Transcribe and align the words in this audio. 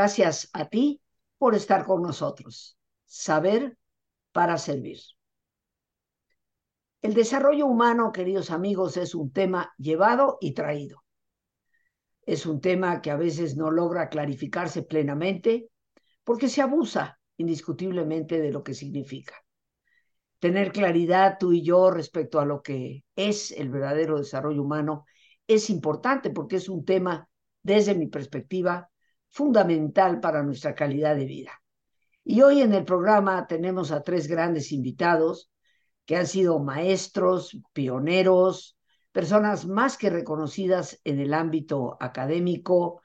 Gracias 0.00 0.48
a 0.54 0.66
ti 0.66 1.02
por 1.36 1.54
estar 1.54 1.84
con 1.84 2.00
nosotros. 2.00 2.78
Saber 3.04 3.76
para 4.32 4.56
servir. 4.56 4.98
El 7.02 7.12
desarrollo 7.12 7.66
humano, 7.66 8.10
queridos 8.10 8.50
amigos, 8.50 8.96
es 8.96 9.14
un 9.14 9.30
tema 9.30 9.74
llevado 9.76 10.38
y 10.40 10.54
traído. 10.54 11.04
Es 12.22 12.46
un 12.46 12.62
tema 12.62 13.02
que 13.02 13.10
a 13.10 13.16
veces 13.16 13.58
no 13.58 13.70
logra 13.70 14.08
clarificarse 14.08 14.84
plenamente 14.84 15.68
porque 16.24 16.48
se 16.48 16.62
abusa 16.62 17.20
indiscutiblemente 17.36 18.40
de 18.40 18.52
lo 18.52 18.64
que 18.64 18.72
significa. 18.72 19.34
Tener 20.38 20.72
claridad 20.72 21.36
tú 21.38 21.52
y 21.52 21.62
yo 21.62 21.90
respecto 21.90 22.40
a 22.40 22.46
lo 22.46 22.62
que 22.62 23.04
es 23.16 23.50
el 23.50 23.68
verdadero 23.68 24.16
desarrollo 24.16 24.62
humano 24.62 25.04
es 25.46 25.68
importante 25.68 26.30
porque 26.30 26.56
es 26.56 26.70
un 26.70 26.86
tema, 26.86 27.28
desde 27.62 27.94
mi 27.94 28.06
perspectiva, 28.06 28.89
fundamental 29.30 30.20
para 30.20 30.42
nuestra 30.42 30.74
calidad 30.74 31.16
de 31.16 31.24
vida. 31.24 31.52
Y 32.24 32.42
hoy 32.42 32.60
en 32.60 32.74
el 32.74 32.84
programa 32.84 33.46
tenemos 33.46 33.90
a 33.92 34.02
tres 34.02 34.28
grandes 34.28 34.72
invitados 34.72 35.50
que 36.04 36.16
han 36.16 36.26
sido 36.26 36.58
maestros, 36.58 37.56
pioneros, 37.72 38.76
personas 39.12 39.66
más 39.66 39.96
que 39.96 40.10
reconocidas 40.10 41.00
en 41.04 41.20
el 41.20 41.34
ámbito 41.34 41.96
académico 42.00 43.00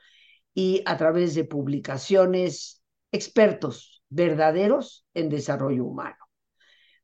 y 0.53 0.83
a 0.85 0.97
través 0.97 1.35
de 1.35 1.45
publicaciones, 1.45 2.81
expertos 3.11 4.03
verdaderos 4.09 5.05
en 5.13 5.29
desarrollo 5.29 5.85
humano. 5.85 6.17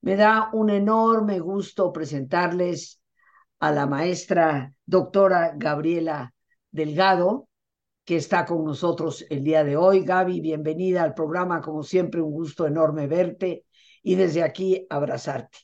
Me 0.01 0.15
da 0.15 0.49
un 0.53 0.69
enorme 0.69 1.39
gusto 1.39 1.91
presentarles 1.91 3.01
a 3.59 3.71
la 3.71 3.85
maestra 3.85 4.73
doctora 4.85 5.53
Gabriela 5.55 6.33
Delgado, 6.71 7.47
que 8.03 8.15
está 8.15 8.45
con 8.45 8.63
nosotros 8.63 9.25
el 9.29 9.43
día 9.43 9.63
de 9.63 9.77
hoy. 9.77 10.03
Gaby, 10.03 10.41
bienvenida 10.41 11.03
al 11.03 11.13
programa, 11.13 11.61
como 11.61 11.83
siempre, 11.83 12.21
un 12.21 12.31
gusto 12.31 12.65
enorme 12.65 13.07
verte 13.07 13.65
y 14.01 14.15
desde 14.15 14.43
aquí 14.43 14.87
abrazarte. 14.89 15.59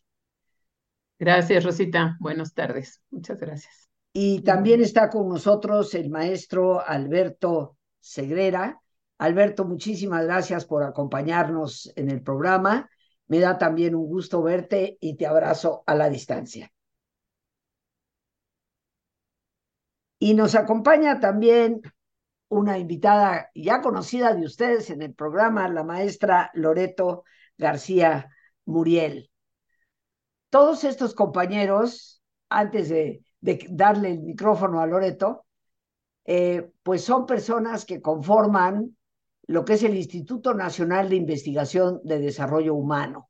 Gracias, 1.19 1.63
Rosita. 1.63 2.15
Buenas 2.19 2.53
tardes. 2.53 3.01
Muchas 3.09 3.39
gracias. 3.39 3.89
Y 4.13 4.41
también 4.41 4.81
está 4.81 5.09
con 5.09 5.27
nosotros 5.27 5.93
el 5.95 6.09
maestro 6.09 6.85
Alberto 6.85 7.77
Segrera. 7.99 8.81
Alberto, 9.17 9.65
muchísimas 9.65 10.23
gracias 10.25 10.65
por 10.65 10.83
acompañarnos 10.83 11.91
en 11.95 12.11
el 12.11 12.21
programa. 12.21 12.89
Me 13.27 13.39
da 13.39 13.57
también 13.57 13.95
un 13.95 14.05
gusto 14.05 14.41
verte 14.43 14.97
y 15.01 15.17
te 15.17 15.25
abrazo 15.25 15.83
a 15.87 15.95
la 15.95 16.09
distancia. 16.09 16.71
Y 20.19 20.33
nos 20.33 20.55
acompaña 20.55 21.19
también 21.19 21.81
una 22.49 22.77
invitada 22.77 23.49
ya 23.55 23.81
conocida 23.81 24.33
de 24.33 24.45
ustedes 24.45 24.89
en 24.89 25.01
el 25.01 25.13
programa, 25.13 25.67
la 25.69 25.83
maestra 25.83 26.51
Loreto 26.53 27.23
García 27.57 28.29
Muriel 28.65 29.29
todos 30.49 30.83
estos 30.83 31.13
compañeros, 31.13 32.21
antes 32.49 32.89
de, 32.89 33.23
darle 33.41 34.11
el 34.11 34.19
micrófono 34.21 34.81
a 34.81 34.87
Loreto, 34.87 35.45
eh, 36.25 36.71
pues 36.83 37.03
son 37.03 37.25
personas 37.25 37.85
que 37.85 38.01
conforman 38.01 38.97
lo 39.43 39.63
que 39.63 39.73
es 39.73 39.83
el 39.83 39.95
Instituto 39.95 40.53
Nacional 40.53 41.09
de 41.09 41.15
Investigación 41.15 42.01
de 42.03 42.19
Desarrollo 42.19 42.73
Humano. 42.73 43.29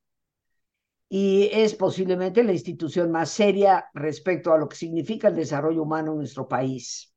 Y 1.10 1.50
es 1.54 1.76
posiblemente 1.76 2.44
la 2.44 2.54
institución 2.54 3.12
más 3.12 3.30
seria 3.30 3.86
respecto 3.94 4.52
a 4.52 4.58
lo 4.58 4.68
que 4.68 4.76
significa 4.76 5.28
el 5.28 5.36
desarrollo 5.36 5.84
humano 5.84 6.14
en 6.14 6.18
nuestro 6.20 6.48
país. 6.48 7.14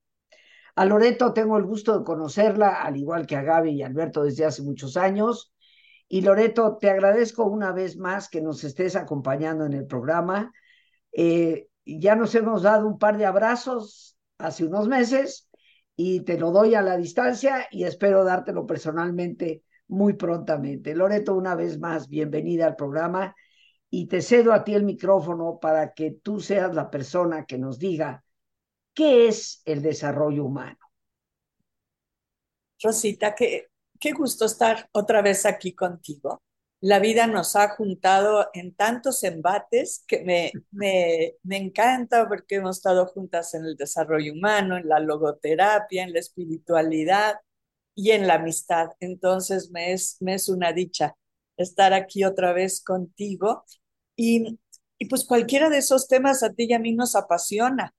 A 0.76 0.84
Loreto 0.84 1.32
tengo 1.32 1.56
el 1.56 1.64
gusto 1.64 1.98
de 1.98 2.04
conocerla, 2.04 2.82
al 2.82 2.97
igual 2.97 3.26
que 3.26 3.36
a 3.36 3.42
Gaby 3.42 3.70
y 3.70 3.82
Alberto 3.82 4.22
desde 4.22 4.44
hace 4.44 4.62
muchos 4.62 4.97
años, 4.97 5.53
y 6.12 6.22
Loreto, 6.22 6.76
te 6.76 6.91
agradezco 6.91 7.44
una 7.44 7.70
vez 7.70 7.97
más 7.97 8.28
que 8.28 8.41
nos 8.41 8.64
estés 8.64 8.97
acompañando 8.97 9.64
en 9.64 9.75
el 9.75 9.86
programa. 9.86 10.53
Eh, 11.12 11.69
ya 11.84 12.16
nos 12.16 12.34
hemos 12.34 12.62
dado 12.62 12.88
un 12.88 12.98
par 12.98 13.16
de 13.16 13.26
abrazos 13.26 14.16
hace 14.36 14.64
unos 14.64 14.88
meses 14.88 15.48
y 15.94 16.22
te 16.22 16.36
lo 16.36 16.50
doy 16.50 16.75
a 16.75 16.82
la 16.82 16.97
distancia 16.97 17.69
y 17.70 17.84
espero 17.84 18.25
dártelo 18.25 18.66
personalmente 18.66 19.62
muy 19.86 20.14
prontamente. 20.14 20.97
Loreto, 20.97 21.36
una 21.36 21.54
vez 21.54 21.78
más, 21.78 22.09
bienvenida 22.09 22.66
al 22.66 22.75
programa 22.75 23.36
y 23.88 24.09
te 24.09 24.20
cedo 24.20 24.53
a 24.53 24.64
ti 24.64 24.75
el 24.75 24.82
micrófono 24.82 25.60
para 25.60 25.92
que 25.92 26.10
tú 26.10 26.41
seas 26.41 26.75
la 26.75 26.91
persona 26.91 27.44
que 27.44 27.56
nos 27.56 27.78
diga 27.78 28.25
qué 29.00 29.28
es 29.28 29.62
el 29.65 29.81
desarrollo 29.81 30.44
humano. 30.44 30.78
Rosita, 32.83 33.34
que 33.34 33.69
qué 33.99 34.12
gusto 34.12 34.44
estar 34.44 34.91
otra 34.93 35.22
vez 35.22 35.47
aquí 35.47 35.75
contigo. 35.75 36.43
La 36.83 36.99
vida 36.99 37.27
nos 37.27 37.56
ha 37.56 37.71
juntado 37.71 38.50
en 38.53 38.75
tantos 38.75 39.25
embates 39.25 40.05
que 40.06 40.22
me, 40.22 40.53
me, 40.71 41.37
me, 41.44 41.56
encanta 41.56 42.28
porque 42.28 42.56
hemos 42.56 42.77
estado 42.77 43.06
juntas 43.06 43.55
en 43.55 43.65
el 43.65 43.75
desarrollo 43.75 44.34
humano, 44.34 44.77
en 44.77 44.87
la 44.87 45.00
logoterapia, 45.00 46.05
en 46.05 46.12
la 46.12 46.21
espiritualidad 46.21 47.37
y 47.94 48.10
en 48.10 48.27
la 48.27 48.34
amistad. 48.34 48.91
Entonces 49.00 49.71
me 49.71 49.93
es, 49.94 50.19
me 50.21 50.34
es 50.34 50.50
una 50.50 50.75
dicha 50.75 51.16
estar 51.56 51.94
aquí 51.94 52.25
otra 52.25 52.53
vez 52.53 52.84
contigo. 52.84 53.65
Y, 54.15 54.59
y 54.99 55.06
pues 55.06 55.25
cualquiera 55.25 55.71
de 55.71 55.78
esos 55.78 56.06
temas 56.06 56.43
a 56.43 56.53
ti 56.53 56.66
y 56.69 56.75
a 56.75 56.78
mí 56.78 56.93
nos 56.93 57.16
apasiona. 57.16 57.94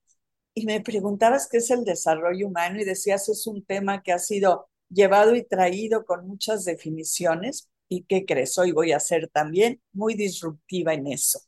Y 0.53 0.65
me 0.65 0.81
preguntabas 0.81 1.47
qué 1.49 1.57
es 1.57 1.71
el 1.71 1.85
desarrollo 1.85 2.47
humano 2.47 2.81
y 2.81 2.85
decías 2.85 3.29
es 3.29 3.47
un 3.47 3.63
tema 3.63 4.03
que 4.03 4.11
ha 4.11 4.19
sido 4.19 4.69
llevado 4.89 5.35
y 5.35 5.43
traído 5.43 6.05
con 6.05 6.27
muchas 6.27 6.65
definiciones. 6.65 7.69
¿Y 7.87 8.03
qué 8.03 8.25
crees? 8.25 8.57
Hoy 8.57 8.71
voy 8.71 8.91
a 8.91 8.99
ser 8.99 9.29
también 9.29 9.81
muy 9.93 10.13
disruptiva 10.15 10.93
en 10.93 11.07
eso. 11.07 11.39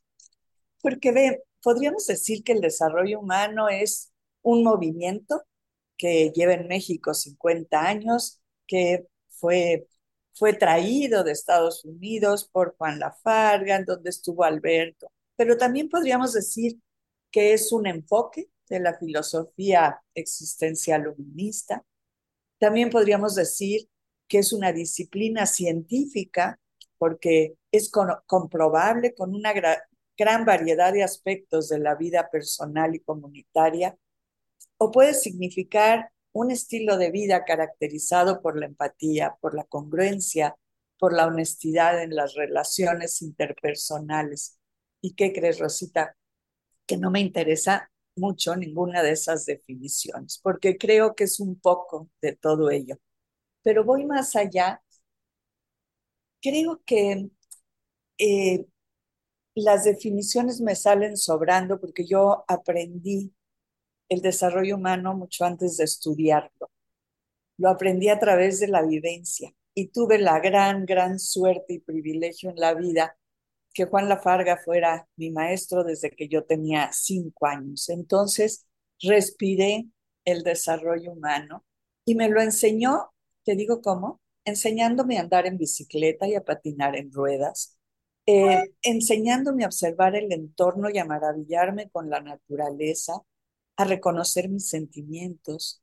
Porque 0.82 1.12
ve, 1.12 1.44
podríamos 1.62 2.08
decir 2.08 2.44
que 2.44 2.54
el 2.54 2.62
desarrollo 2.62 3.20
humano 3.20 3.70
es 3.70 4.14
un 4.42 4.64
movimiento 4.64 5.44
que 5.98 6.32
lleva 6.32 6.54
en 6.54 6.68
México 6.68 7.14
50 7.14 7.82
años, 7.82 8.42
que 8.68 9.06
fue, 9.30 9.88
fue 10.34 10.54
traído 10.54 11.24
de 11.24 11.32
Estados 11.32 11.86
Unidos 11.86 12.50
por 12.52 12.76
Juan 12.78 13.00
Lafarga, 13.00 13.78
en 13.78 13.86
donde 13.86 14.10
estuvo 14.10 14.44
Alberto. 14.44 15.12
Pero 15.36 15.58
también 15.58 15.90
podríamos 15.90 16.34
decir 16.34 16.80
que 17.32 17.54
es 17.54 17.72
un 17.72 17.88
enfoque 17.88 18.50
de 18.74 18.84
la 18.84 18.98
filosofía 18.98 20.02
existencial 20.14 21.08
humanista, 21.08 21.84
también 22.60 22.90
podríamos 22.90 23.36
decir 23.36 23.88
que 24.28 24.40
es 24.40 24.54
una 24.54 24.72
disciplina 24.72 25.46
científica 25.46 26.60
porque 26.98 27.56
es 27.72 27.92
comprobable 27.92 29.14
con 29.14 29.36
una 29.36 29.54
gran 30.18 30.46
variedad 30.46 30.94
de 30.94 31.04
aspectos 31.04 31.70
de 31.70 31.80
la 31.80 31.96
vida 31.96 32.30
personal 32.32 32.96
y 32.96 33.00
comunitaria, 33.00 33.98
o 34.78 34.92
puede 34.92 35.14
significar 35.14 36.12
un 36.32 36.52
estilo 36.52 36.98
de 36.98 37.12
vida 37.12 37.44
caracterizado 37.46 38.42
por 38.42 38.58
la 38.58 38.66
empatía, 38.66 39.36
por 39.40 39.54
la 39.54 39.66
congruencia, 39.66 40.56
por 40.98 41.14
la 41.14 41.28
honestidad 41.28 42.02
en 42.02 42.16
las 42.16 42.34
relaciones 42.34 43.22
interpersonales. 43.22 44.58
¿Y 45.02 45.16
qué 45.16 45.34
crees, 45.34 45.60
Rosita? 45.60 46.16
Que 46.86 46.98
no 46.98 47.12
me 47.12 47.20
interesa 47.20 47.92
mucho 48.16 48.56
ninguna 48.56 49.02
de 49.04 49.12
esas 49.12 49.46
definiciones, 49.46 50.40
porque 50.42 50.78
creo 50.78 51.16
que 51.16 51.26
es 51.26 51.40
un 51.40 51.60
poco 51.60 52.10
de 52.22 52.36
todo 52.36 52.70
ello. 52.72 52.98
Pero 53.64 53.84
voy 53.86 54.06
más 54.06 54.36
allá. 54.36 54.82
Creo 56.42 56.82
que 56.86 57.30
eh, 58.20 58.66
las 59.56 59.86
definiciones 59.86 60.62
me 60.62 60.76
salen 60.76 61.18
sobrando 61.18 61.80
porque 61.80 62.06
yo 62.06 62.46
aprendí 62.48 63.34
el 64.10 64.22
desarrollo 64.22 64.78
humano 64.78 65.16
mucho 65.16 65.46
antes 65.46 65.78
de 65.78 65.86
estudiarlo. 65.86 66.72
Lo 67.58 67.70
aprendí 67.70 68.10
a 68.10 68.20
través 68.20 68.60
de 68.60 68.68
la 68.68 68.84
vivencia 68.84 69.54
y 69.76 69.88
tuve 69.90 70.20
la 70.20 70.40
gran, 70.40 70.86
gran 70.86 71.20
suerte 71.20 71.76
y 71.76 71.80
privilegio 71.80 72.52
en 72.52 72.58
la 72.58 72.74
vida 72.76 73.18
que 73.74 73.86
Juan 73.86 74.10
Lafarga 74.10 74.58
fuera 74.58 75.08
mi 75.16 75.32
maestro 75.32 75.84
desde 75.84 76.12
que 76.12 76.28
yo 76.28 76.46
tenía 76.46 76.92
cinco 76.94 77.48
años. 77.48 77.90
Entonces, 77.90 78.66
respiré 79.02 79.88
el 80.26 80.44
desarrollo 80.44 81.12
humano 81.12 81.66
y 82.06 82.16
me 82.16 82.30
lo 82.30 82.42
enseñó, 82.42 83.12
te 83.44 83.56
digo 83.56 83.82
cómo, 83.82 84.22
enseñándome 84.46 85.18
a 85.18 85.22
andar 85.22 85.48
en 85.48 85.58
bicicleta 85.58 86.28
y 86.28 86.36
a 86.36 86.44
patinar 86.44 86.96
en 86.96 87.12
ruedas, 87.12 87.78
eh, 88.26 88.74
enseñándome 88.82 89.64
a 89.64 89.68
observar 89.68 90.16
el 90.16 90.32
entorno 90.32 90.90
y 90.90 90.98
a 90.98 91.06
maravillarme 91.06 91.90
con 91.90 92.10
la 92.10 92.22
naturaleza, 92.22 93.22
a 93.76 93.86
reconocer 93.86 94.50
mis 94.50 94.70
sentimientos, 94.70 95.82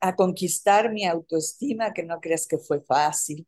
a 0.00 0.16
conquistar 0.16 0.92
mi 0.92 1.06
autoestima, 1.06 1.92
que 1.92 2.02
no 2.04 2.20
creas 2.20 2.46
que 2.46 2.58
fue 2.58 2.80
fácil, 2.82 3.46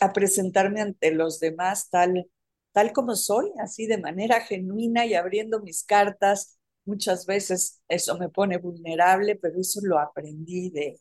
a 0.00 0.12
presentarme 0.12 0.80
ante 0.80 1.12
los 1.12 1.40
demás 1.40 1.88
tal 1.88 2.28
tal 2.74 2.92
como 2.92 3.16
soy, 3.16 3.52
así 3.60 3.86
de 3.88 3.98
manera 3.98 4.42
genuina 4.42 5.06
y 5.06 5.14
abriendo 5.14 5.62
mis 5.62 5.84
cartas. 5.84 6.58
Muchas 6.86 7.26
veces 7.26 7.82
eso 7.88 8.18
me 8.18 8.30
pone 8.30 8.58
vulnerable, 8.58 9.36
pero 9.36 9.60
eso 9.60 9.80
lo 9.84 10.00
aprendí 10.00 10.70
de, 10.70 11.00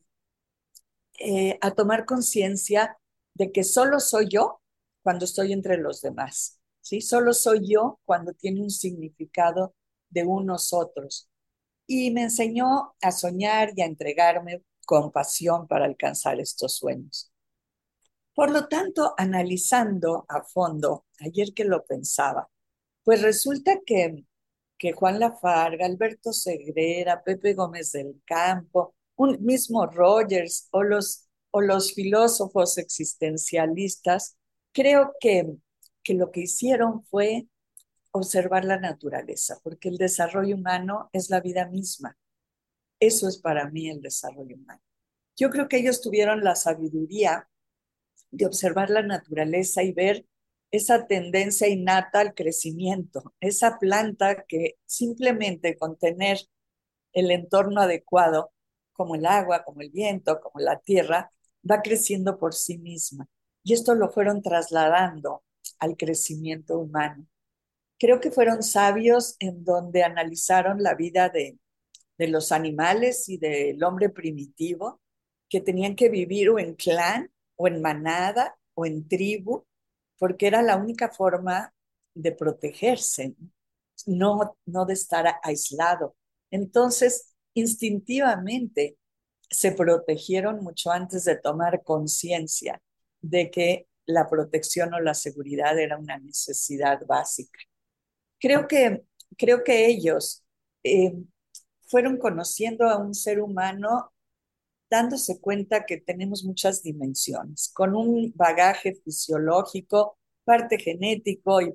eh, 1.20 1.58
a 1.62 1.72
tomar 1.72 2.06
conciencia 2.06 2.98
de 3.34 3.52
que 3.52 3.64
solo 3.64 4.00
soy 4.00 4.28
yo 4.30 4.62
cuando 5.04 5.25
estoy 5.25 5.54
entre 5.54 5.78
los 5.78 6.02
demás, 6.02 6.60
¿sí? 6.81 7.02
Solo 7.02 7.34
soy 7.34 7.68
yo 7.70 8.00
cuando 8.06 8.34
tiene 8.34 8.62
un 8.62 8.70
significado 8.70 9.75
de 10.10 10.24
unos 10.25 10.74
otros. 10.74 11.30
Y 11.88 12.12
me 12.12 12.24
enseñó 12.24 12.96
a 13.02 13.12
soñar 13.14 13.72
y 13.78 13.84
a 13.84 13.88
entregarme 13.88 14.64
con 14.88 15.12
pasión 15.14 15.68
para 15.68 15.86
alcanzar 15.88 16.42
estos 16.42 16.78
sueños. 16.78 17.32
Por 18.33 18.50
lo 18.51 18.68
tanto, 18.68 19.13
analizando 19.18 20.25
a 20.27 20.44
fondo, 20.44 21.06
ayer 21.19 21.53
que 21.53 21.65
lo 21.65 21.85
pensaba, 21.85 22.50
pues 23.03 23.21
resulta 23.21 23.80
que, 23.85 24.25
que 24.77 24.94
Juan 24.94 25.19
Lafarga, 25.19 25.85
Alberto 25.85 26.33
Segrera, 26.33 27.24
Pepe 27.24 27.53
Gómez 27.53 27.91
del 27.91 28.21
Campo, 28.25 28.95
un 29.15 29.44
mismo 29.44 29.85
Rogers 29.85 30.68
o 30.71 30.83
los, 30.83 31.27
o 31.51 31.62
los 31.62 31.94
filósofos 31.94 32.77
existencialistas, 32.80 34.38
creo 34.71 35.13
que, 35.19 35.47
que 36.03 36.15
lo 36.15 36.31
que 36.31 36.41
hicieron 36.41 37.03
fue 37.06 37.47
observar 38.12 38.65
la 38.65 38.79
naturaleza, 38.79 39.59
porque 39.63 39.89
el 39.89 39.97
desarrollo 39.97 40.56
humano 40.56 41.09
es 41.13 41.29
la 41.29 41.39
vida 41.39 41.68
misma. 41.68 42.18
Eso 43.00 43.27
es 43.27 43.38
para 43.38 43.69
mí 43.69 43.89
el 43.89 44.01
desarrollo 44.01 44.56
humano. 44.56 44.81
Yo 45.36 45.50
creo 45.50 45.68
que 45.68 45.77
ellos 45.77 46.01
tuvieron 46.01 46.44
la 46.44 46.56
sabiduría 46.56 47.50
de 48.33 48.47
observar 48.47 48.89
la 48.89 49.03
naturaleza 49.03 49.83
y 49.83 49.94
ver 49.94 50.25
esa 50.71 51.06
tendencia 51.06 51.68
innata 51.68 52.19
al 52.19 52.33
crecimiento, 52.33 53.33
esa 53.39 53.77
planta 53.77 54.44
que 54.47 54.77
simplemente 54.88 55.77
con 55.77 55.97
tener 55.97 56.39
el 57.13 57.30
entorno 57.30 57.81
adecuado, 57.81 58.51
como 58.91 59.15
el 59.15 59.27
agua, 59.27 59.63
como 59.63 59.81
el 59.81 59.91
viento, 59.91 60.39
como 60.41 60.63
la 60.63 60.80
tierra, 60.80 61.31
va 61.69 61.81
creciendo 61.83 62.39
por 62.39 62.56
sí 62.56 62.80
misma. 62.80 63.27
Y 63.63 63.74
esto 63.74 63.94
lo 63.94 64.09
fueron 64.09 64.41
trasladando 64.41 65.44
al 65.77 65.95
crecimiento 65.95 66.79
humano. 66.79 67.27
Creo 68.00 68.19
que 68.19 68.31
fueron 68.31 68.63
sabios 68.63 69.36
en 69.39 69.63
donde 69.63 70.03
analizaron 70.03 70.81
la 70.81 70.95
vida 70.95 71.29
de, 71.29 71.59
de 72.18 72.27
los 72.27 72.51
animales 72.51 73.29
y 73.29 73.38
del 73.38 73.83
hombre 73.83 74.09
primitivo, 74.09 75.01
que 75.47 75.62
tenían 75.62 75.95
que 75.95 76.09
vivir 76.09 76.50
o 76.50 76.57
en 76.57 76.74
clan 76.74 77.32
o 77.63 77.68
en 77.68 77.81
manada 77.81 78.57
o 78.74 78.86
en 78.86 79.07
tribu, 79.07 79.65
porque 80.19 80.48
era 80.48 80.62
la 80.62 80.75
única 80.75 81.10
forma 81.10 81.74
de 82.13 82.33
protegerse, 82.33 83.36
no, 84.06 84.57
no 84.65 84.86
de 84.86 84.94
estar 84.94 85.39
aislado. 85.44 86.15
Entonces, 86.51 87.33
instintivamente 87.54 88.98
se 89.50 89.71
protegieron 89.71 90.62
mucho 90.63 90.92
antes 90.92 91.24
de 91.24 91.38
tomar 91.38 91.83
conciencia 91.83 92.81
de 93.21 93.50
que 93.50 93.88
la 94.06 94.27
protección 94.30 94.94
o 94.94 95.00
la 95.00 95.13
seguridad 95.13 95.80
era 95.80 95.98
una 95.98 96.18
necesidad 96.18 97.06
básica. 97.07 97.60
Creo 98.39 98.68
que, 98.68 99.04
creo 99.38 99.63
que 99.63 99.86
ellos 99.88 100.44
eh, 100.83 101.13
fueron 101.88 102.18
conociendo 102.18 102.89
a 102.89 102.98
un 102.98 103.13
ser 103.13 103.39
humano 103.39 104.12
dándose 104.94 105.42
cuenta 105.42 105.88
que 105.88 105.98
tenemos 105.98 106.44
muchas 106.44 106.84
dimensiones, 106.84 107.72
con 107.74 107.95
un 107.95 108.31
bagaje 108.36 108.94
fisiológico, 108.94 110.19
parte 110.44 110.78
genético, 110.78 111.62
y, 111.62 111.74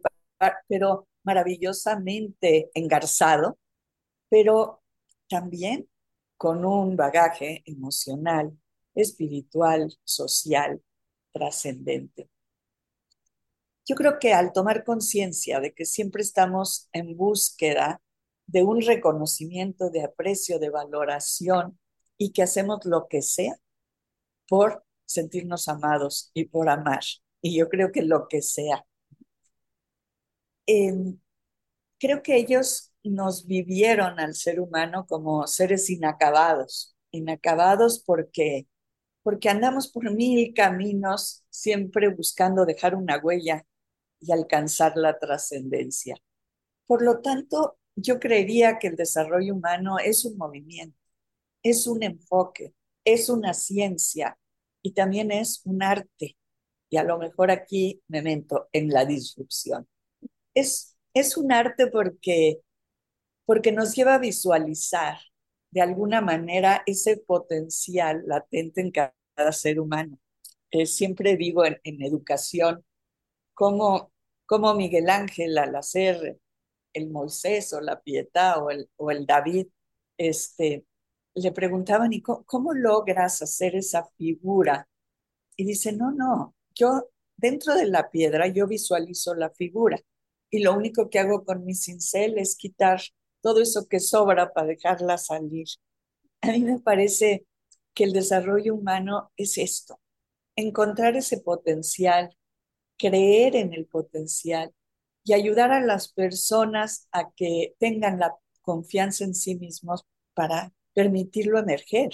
pero 0.68 1.08
maravillosamente 1.24 2.70
engarzado, 2.74 3.58
pero 4.30 4.84
también 5.28 5.88
con 6.36 6.64
un 6.64 6.94
bagaje 6.94 7.64
emocional, 7.66 8.56
espiritual, 8.94 9.92
social, 10.04 10.80
trascendente. 11.32 12.30
Yo 13.84 13.96
creo 13.96 14.20
que 14.20 14.32
al 14.32 14.52
tomar 14.52 14.84
conciencia 14.84 15.58
de 15.58 15.74
que 15.74 15.86
siempre 15.86 16.22
estamos 16.22 16.88
en 16.92 17.16
búsqueda 17.16 18.00
de 18.46 18.62
un 18.62 18.80
reconocimiento, 18.80 19.90
de 19.90 20.04
aprecio, 20.04 20.60
de 20.60 20.70
valoración, 20.70 21.80
y 22.18 22.32
que 22.32 22.42
hacemos 22.42 22.84
lo 22.84 23.08
que 23.08 23.22
sea 23.22 23.56
por 24.48 24.84
sentirnos 25.06 25.68
amados 25.68 26.30
y 26.34 26.46
por 26.46 26.68
amar. 26.68 27.00
Y 27.42 27.56
yo 27.58 27.68
creo 27.68 27.92
que 27.92 28.02
lo 28.02 28.28
que 28.28 28.42
sea. 28.42 28.84
Em, 30.66 31.18
creo 31.98 32.22
que 32.22 32.36
ellos 32.36 32.92
nos 33.04 33.46
vivieron 33.46 34.20
al 34.20 34.34
ser 34.34 34.60
humano 34.60 35.06
como 35.08 35.46
seres 35.46 35.90
inacabados, 35.90 36.96
inacabados 37.12 38.00
porque, 38.04 38.68
porque 39.22 39.48
andamos 39.50 39.88
por 39.88 40.12
mil 40.14 40.54
caminos 40.54 41.44
siempre 41.50 42.08
buscando 42.10 42.66
dejar 42.66 42.94
una 42.96 43.18
huella 43.18 43.66
y 44.20 44.32
alcanzar 44.32 44.94
la 44.96 45.18
trascendencia. 45.18 46.16
Por 46.86 47.02
lo 47.02 47.20
tanto, 47.22 47.78
yo 47.96 48.20
creería 48.20 48.78
que 48.78 48.88
el 48.88 48.96
desarrollo 48.96 49.54
humano 49.54 49.98
es 50.00 50.24
un 50.24 50.38
movimiento 50.38 50.97
es 51.62 51.86
un 51.86 52.02
enfoque, 52.02 52.74
es 53.04 53.28
una 53.28 53.54
ciencia 53.54 54.38
y 54.82 54.92
también 54.92 55.30
es 55.30 55.62
un 55.64 55.82
arte. 55.82 56.36
Y 56.90 56.96
a 56.96 57.04
lo 57.04 57.18
mejor 57.18 57.50
aquí 57.50 58.02
me 58.08 58.22
mento 58.22 58.68
en 58.72 58.88
la 58.88 59.04
disrupción. 59.04 59.86
Es, 60.54 60.96
es 61.14 61.36
un 61.36 61.52
arte 61.52 61.88
porque, 61.88 62.60
porque 63.44 63.72
nos 63.72 63.94
lleva 63.94 64.14
a 64.14 64.18
visualizar 64.18 65.18
de 65.70 65.82
alguna 65.82 66.20
manera 66.20 66.82
ese 66.86 67.18
potencial 67.18 68.22
latente 68.26 68.80
en 68.80 68.90
cada, 68.90 69.12
ser 69.52 69.78
humano. 69.78 70.18
Eh, 70.70 70.86
siempre 70.86 71.36
digo 71.36 71.64
en, 71.64 72.02
educación, 72.02 72.84
como, 73.54 74.12
como 74.46 74.74
Miguel 74.74 75.10
Ángel 75.10 75.56
al 75.58 75.76
hacer 75.76 76.40
el 76.92 77.10
Moisés 77.10 77.72
o 77.72 77.80
la 77.80 78.00
Pietá 78.00 78.58
o 78.58 78.70
el, 78.70 78.90
o 78.96 79.10
el 79.10 79.26
David, 79.26 79.68
este, 80.16 80.84
le 81.38 81.52
preguntaban, 81.52 82.12
¿y 82.12 82.22
cómo, 82.22 82.72
logras 82.74 83.42
hacer 83.42 83.76
esa 83.76 84.04
figura? 84.16 84.88
Y 85.56 85.64
dice, 85.64 85.92
no, 85.92 86.12
no, 86.12 86.54
yo 86.74 87.10
dentro 87.36 87.74
de 87.74 87.86
la 87.86 88.10
piedra 88.10 88.48
yo 88.48 88.66
visualizo 88.66 89.34
la 89.34 89.50
figura 89.50 89.98
y 90.50 90.60
lo 90.60 90.74
único 90.74 91.10
que 91.10 91.18
hago 91.18 91.44
con 91.44 91.64
mi 91.64 91.74
cincel 91.74 92.38
es 92.38 92.56
quitar 92.56 93.00
todo 93.40 93.60
eso 93.60 93.86
que 93.88 94.00
sobra 94.00 94.52
para 94.52 94.68
dejarla 94.68 95.18
salir. 95.18 95.66
A 96.40 96.52
mí 96.52 96.60
me 96.60 96.80
parece 96.80 97.46
que 97.94 98.04
el 98.04 98.12
desarrollo 98.12 98.74
humano 98.74 99.32
es 99.36 99.58
esto, 99.58 100.00
encontrar 100.56 101.16
ese 101.16 101.40
potencial, 101.40 102.36
creer 102.96 103.56
en 103.56 103.72
el 103.72 103.86
potencial 103.86 104.72
y 105.24 105.32
ayudar 105.32 105.72
a 105.72 105.80
las 105.80 106.12
personas 106.12 107.08
a 107.12 107.30
que 107.32 107.74
tengan 107.78 108.18
la 108.18 108.36
confianza 108.62 109.24
en 109.24 109.34
sí 109.34 109.56
mismos 109.56 110.04
para 110.34 110.72
permitirlo 110.98 111.60
emerger, 111.60 112.10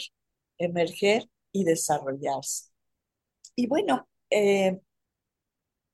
emerger 0.58 1.26
y 1.52 1.64
desarrollarse. 1.64 2.70
Y 3.56 3.66
bueno, 3.66 4.06
eh, 4.28 4.78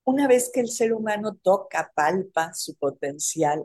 una 0.02 0.26
vez 0.26 0.50
que 0.52 0.58
el 0.58 0.68
ser 0.68 0.92
humano 0.92 1.36
toca, 1.40 1.92
palpa 1.94 2.52
su 2.52 2.74
potencial, 2.74 3.64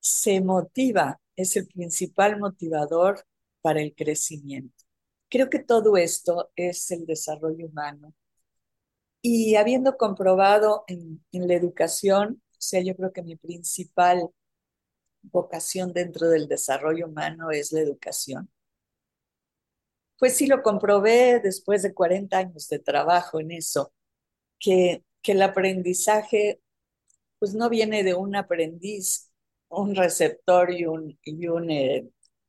se 0.00 0.42
motiva, 0.42 1.18
es 1.34 1.56
el 1.56 1.66
principal 1.66 2.38
motivador 2.38 3.24
para 3.62 3.80
el 3.80 3.94
crecimiento. 3.94 4.84
Creo 5.30 5.48
que 5.48 5.60
todo 5.60 5.96
esto 5.96 6.50
es 6.54 6.90
el 6.90 7.06
desarrollo 7.06 7.68
humano. 7.68 8.12
Y 9.22 9.54
habiendo 9.54 9.96
comprobado 9.96 10.84
en, 10.88 11.24
en 11.32 11.48
la 11.48 11.54
educación, 11.54 12.42
o 12.50 12.56
sea, 12.58 12.82
yo 12.82 12.94
creo 12.96 13.12
que 13.14 13.22
mi 13.22 13.36
principal 13.36 14.28
vocación 15.22 15.92
dentro 15.92 16.28
del 16.28 16.48
desarrollo 16.48 17.06
humano 17.06 17.50
es 17.50 17.72
la 17.72 17.80
educación. 17.80 18.50
Pues 20.18 20.36
sí 20.36 20.46
lo 20.46 20.62
comprobé 20.62 21.40
después 21.40 21.82
de 21.82 21.94
40 21.94 22.38
años 22.38 22.68
de 22.68 22.78
trabajo 22.78 23.40
en 23.40 23.50
eso, 23.50 23.92
que, 24.60 25.04
que 25.22 25.32
el 25.32 25.42
aprendizaje 25.42 26.60
pues 27.38 27.54
no 27.54 27.68
viene 27.68 28.04
de 28.04 28.14
un 28.14 28.36
aprendiz, 28.36 29.32
un 29.68 29.96
receptor 29.96 30.72
y 30.72 30.86
un, 30.86 31.18
y 31.24 31.48
un 31.48 31.70
eh, 31.72 32.08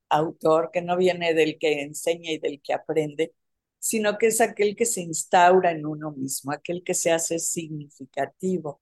autor, 0.10 0.70
que 0.72 0.84
no 0.84 0.98
viene 0.98 1.34
del 1.34 1.58
que 1.58 1.82
enseña 1.82 2.32
y 2.32 2.38
del 2.38 2.62
que 2.62 2.74
aprende, 2.74 3.34
sino 3.80 4.20
que 4.20 4.28
es 4.28 4.40
aquel 4.42 4.76
que 4.76 4.86
se 4.86 5.02
instaura 5.02 5.72
en 5.72 5.88
uno 5.88 6.12
mismo, 6.12 6.52
aquel 6.52 6.84
que 6.84 6.94
se 6.94 7.12
hace 7.12 7.40
significativo. 7.40 8.82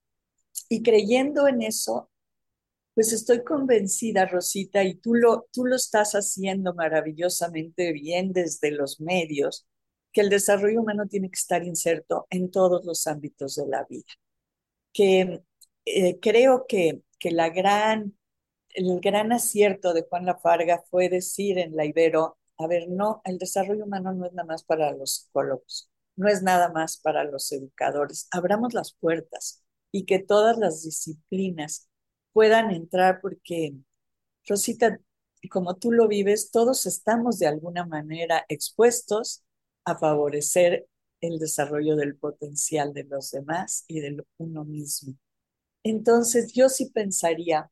Y 0.69 0.83
creyendo 0.83 1.47
en 1.47 1.61
eso, 1.63 2.10
pues 3.01 3.13
estoy 3.13 3.43
convencida, 3.43 4.27
Rosita, 4.27 4.83
y 4.83 4.93
tú 4.93 5.15
lo, 5.15 5.47
tú 5.51 5.65
lo 5.65 5.75
estás 5.75 6.11
haciendo 6.13 6.75
maravillosamente 6.75 7.93
bien 7.93 8.31
desde 8.31 8.69
los 8.69 9.01
medios, 9.01 9.65
que 10.11 10.21
el 10.21 10.29
desarrollo 10.29 10.81
humano 10.81 11.07
tiene 11.07 11.31
que 11.31 11.39
estar 11.39 11.63
inserto 11.63 12.27
en 12.29 12.51
todos 12.51 12.85
los 12.85 13.07
ámbitos 13.07 13.55
de 13.55 13.65
la 13.65 13.85
vida. 13.89 14.05
Que 14.93 15.41
eh, 15.85 16.19
creo 16.19 16.65
que, 16.67 17.01
que 17.17 17.31
la 17.31 17.49
gran, 17.49 18.15
el 18.69 18.99
gran 18.99 19.31
acierto 19.31 19.93
de 19.95 20.05
Juan 20.07 20.27
Lafarga 20.27 20.83
fue 20.91 21.09
decir 21.09 21.57
en 21.57 21.75
la 21.75 21.85
Ibero 21.85 22.37
a 22.59 22.67
ver, 22.67 22.87
no, 22.87 23.23
el 23.25 23.39
desarrollo 23.39 23.85
humano 23.85 24.13
no 24.13 24.27
es 24.27 24.33
nada 24.33 24.45
más 24.47 24.63
para 24.63 24.91
los 24.91 25.15
psicólogos, 25.15 25.89
no 26.15 26.27
es 26.27 26.43
nada 26.43 26.71
más 26.71 26.97
para 26.97 27.23
los 27.23 27.51
educadores. 27.51 28.27
Abramos 28.29 28.75
las 28.75 28.93
puertas 28.93 29.63
y 29.91 30.05
que 30.05 30.19
todas 30.19 30.59
las 30.59 30.83
disciplinas 30.83 31.89
puedan 32.33 32.71
entrar 32.71 33.19
porque, 33.21 33.75
Rosita, 34.47 34.99
como 35.49 35.75
tú 35.77 35.91
lo 35.91 36.07
vives, 36.07 36.51
todos 36.51 36.85
estamos 36.85 37.39
de 37.39 37.47
alguna 37.47 37.85
manera 37.85 38.45
expuestos 38.49 39.43
a 39.85 39.97
favorecer 39.97 40.87
el 41.21 41.39
desarrollo 41.39 41.95
del 41.95 42.15
potencial 42.17 42.93
de 42.93 43.03
los 43.05 43.31
demás 43.31 43.85
y 43.87 43.99
de 44.01 44.23
uno 44.37 44.65
mismo. 44.65 45.15
Entonces, 45.83 46.53
yo 46.53 46.69
sí 46.69 46.91
pensaría 46.91 47.71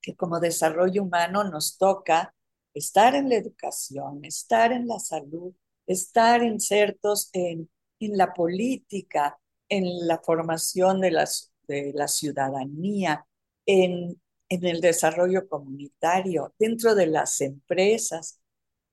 que 0.00 0.16
como 0.16 0.40
desarrollo 0.40 1.02
humano 1.02 1.44
nos 1.44 1.76
toca 1.78 2.34
estar 2.74 3.14
en 3.14 3.28
la 3.28 3.36
educación, 3.36 4.24
estar 4.24 4.72
en 4.72 4.86
la 4.88 4.98
salud, 4.98 5.54
estar 5.86 6.42
insertos 6.42 7.30
en, 7.32 7.68
en 8.00 8.16
la 8.16 8.32
política, 8.32 9.38
en 9.68 10.06
la 10.06 10.18
formación 10.20 11.00
de, 11.00 11.10
las, 11.10 11.52
de 11.66 11.92
la 11.94 12.08
ciudadanía, 12.08 13.26
en, 13.70 14.20
en 14.48 14.66
el 14.66 14.80
desarrollo 14.80 15.48
comunitario, 15.48 16.54
dentro 16.58 16.94
de 16.96 17.06
las 17.06 17.40
empresas. 17.40 18.40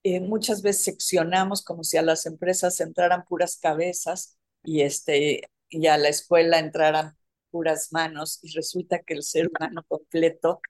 Eh, 0.03 0.19
muchas 0.21 0.61
veces 0.61 0.83
seccionamos 0.83 1.63
como 1.63 1.83
si 1.83 1.97
a 1.97 2.03
las 2.03 2.25
empresas 2.27 2.79
entraran 2.79 3.25
puras 3.25 3.57
cabezas 3.57 4.37
y, 4.63 4.81
este, 4.81 5.49
y 5.69 5.87
a 5.87 5.97
la 5.97 6.09
escuela 6.09 6.59
entraran 6.59 7.17
puras 7.49 7.91
manos 7.91 8.39
y 8.43 8.51
resulta 8.53 8.99
que 8.99 9.15
el 9.15 9.23
ser 9.23 9.49
humano 9.49 9.83
completo 9.87 10.61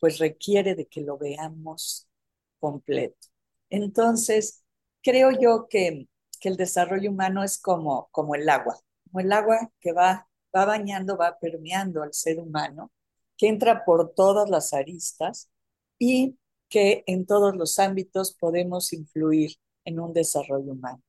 pues 0.00 0.18
requiere 0.18 0.74
de 0.74 0.86
que 0.86 1.02
lo 1.02 1.18
veamos 1.18 2.08
completo. 2.58 3.28
Entonces, 3.70 4.64
creo 5.02 5.30
yo 5.32 5.68
que, 5.70 6.08
que 6.40 6.48
el 6.48 6.56
desarrollo 6.56 7.10
humano 7.10 7.44
es 7.44 7.58
como, 7.58 8.08
como 8.12 8.34
el 8.34 8.48
agua, 8.48 8.76
como 9.04 9.20
el 9.20 9.32
agua 9.32 9.72
que 9.80 9.92
va, 9.92 10.28
va 10.54 10.64
bañando, 10.64 11.16
va 11.16 11.38
permeando 11.38 12.02
al 12.02 12.12
ser 12.14 12.40
humano, 12.40 12.90
que 13.36 13.48
entra 13.48 13.84
por 13.84 14.14
todas 14.14 14.48
las 14.50 14.72
aristas 14.72 15.50
y 15.98 16.38
que 16.68 17.04
en 17.06 17.26
todos 17.26 17.56
los 17.56 17.78
ámbitos 17.78 18.34
podemos 18.34 18.92
influir 18.92 19.56
en 19.84 20.00
un 20.00 20.12
desarrollo 20.12 20.72
humano. 20.72 21.02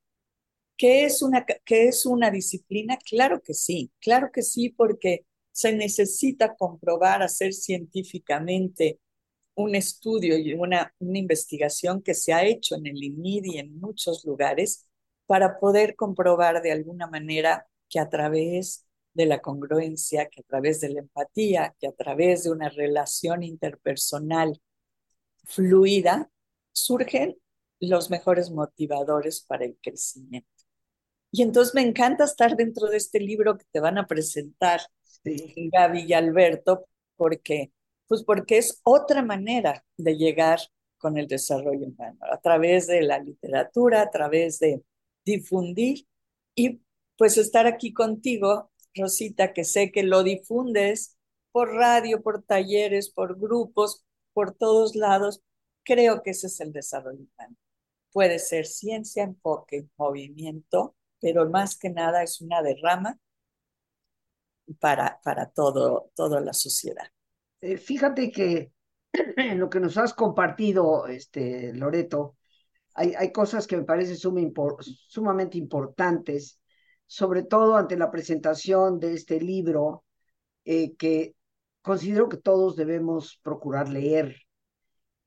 ¿Qué 0.78 1.06
es 1.06 1.22
una, 1.24 1.46
qué 1.66 1.88
es 1.88 2.06
una 2.06 2.30
disciplina? 2.32 2.98
Claro 2.98 3.42
que 3.42 3.54
sí, 3.54 3.92
claro 4.00 4.32
que 4.32 4.44
sí, 4.44 4.70
porque 4.70 5.26
se 5.52 5.74
necesita 5.74 6.56
comprobar, 6.56 7.24
hacer 7.24 7.54
científicamente 7.54 9.00
un 9.56 9.76
estudio 9.76 10.38
y 10.40 10.54
una, 10.56 10.96
una 11.00 11.20
investigación 11.20 12.04
que 12.04 12.16
se 12.16 12.34
ha 12.34 12.46
hecho 12.46 12.76
en 12.76 12.88
el 12.88 13.04
INID 13.04 13.46
y 13.46 13.60
en 13.60 13.80
muchos 13.80 14.26
lugares 14.26 14.88
para 15.28 15.60
poder 15.60 15.96
comprobar 15.96 16.64
de 16.64 16.74
alguna 16.74 17.08
manera 17.08 17.68
que 17.90 18.00
a 18.00 18.10
través 18.10 18.87
de 19.18 19.26
la 19.26 19.42
congruencia, 19.42 20.30
que 20.30 20.42
a 20.42 20.44
través 20.44 20.80
de 20.80 20.90
la 20.90 21.00
empatía, 21.00 21.76
que 21.80 21.88
a 21.88 21.92
través 21.92 22.44
de 22.44 22.52
una 22.52 22.70
relación 22.70 23.42
interpersonal 23.42 24.62
fluida, 25.44 26.30
surgen 26.72 27.36
los 27.80 28.12
mejores 28.12 28.52
motivadores 28.52 29.42
para 29.42 29.66
el 29.66 29.76
crecimiento. 29.82 30.48
Y 31.32 31.42
entonces 31.42 31.74
me 31.74 31.82
encanta 31.82 32.26
estar 32.26 32.56
dentro 32.56 32.88
de 32.88 32.98
este 32.98 33.20
libro 33.20 33.58
que 33.58 33.66
te 33.72 33.80
van 33.80 33.98
a 33.98 34.06
presentar, 34.06 34.82
Gaby 35.24 36.06
y 36.08 36.14
Alberto, 36.14 36.88
porque 37.16 37.72
pues 38.08 38.24
porque 38.24 38.60
es 38.60 38.80
otra 38.84 39.22
manera 39.24 39.84
de 39.98 40.16
llegar 40.16 40.60
con 41.00 41.18
el 41.18 41.28
desarrollo 41.28 41.88
humano, 41.88 42.20
a 42.22 42.40
través 42.40 42.86
de 42.86 43.02
la 43.02 43.20
literatura, 43.20 44.02
a 44.02 44.10
través 44.10 44.60
de 44.60 44.82
difundir 45.26 46.08
y 46.56 46.80
pues 47.18 47.38
estar 47.38 47.66
aquí 47.68 47.92
contigo, 47.94 48.72
Rosita, 48.98 49.54
que 49.54 49.64
sé 49.64 49.92
que 49.92 50.04
lo 50.04 50.24
difundes 50.24 51.18
por 51.52 51.74
radio, 51.74 52.22
por 52.22 52.44
talleres, 52.44 53.10
por 53.10 53.40
grupos, 53.40 54.06
por 54.34 54.54
todos 54.54 54.96
lados. 54.96 55.42
Creo 55.84 56.22
que 56.22 56.32
ese 56.32 56.48
es 56.48 56.60
el 56.60 56.72
desarrollo 56.72 57.20
humano. 57.20 57.56
Puede 58.12 58.40
ser 58.40 58.66
ciencia, 58.66 59.24
enfoque, 59.24 59.88
movimiento, 59.98 60.96
pero 61.20 61.50
más 61.50 61.78
que 61.78 61.90
nada 61.90 62.24
es 62.24 62.42
una 62.42 62.62
derrama 62.62 63.18
para, 64.80 65.20
para 65.24 65.50
todo, 65.50 66.12
toda 66.16 66.42
la 66.42 66.54
sociedad. 66.54 67.08
Eh, 67.62 67.78
fíjate 67.78 68.32
que 68.32 68.72
en 69.38 69.60
lo 69.60 69.70
que 69.70 69.80
nos 69.80 69.98
has 69.98 70.14
compartido, 70.14 71.08
este, 71.08 71.74
Loreto, 71.74 72.38
hay, 72.94 73.14
hay 73.16 73.32
cosas 73.32 73.68
que 73.68 73.78
me 73.78 73.84
parecen 73.84 74.18
sumamente 74.18 75.58
importantes, 75.58 76.60
sobre 77.08 77.44
todo 77.44 77.76
ante 77.76 77.98
la 77.98 78.12
presentación 78.12 79.00
de 79.00 79.14
este 79.14 79.40
libro 79.40 80.04
eh, 80.66 80.96
que 80.96 81.36
considero 81.82 82.30
que 82.30 82.38
todos 82.38 82.76
debemos 82.76 83.40
procurar 83.42 83.90
leer. 83.90 84.36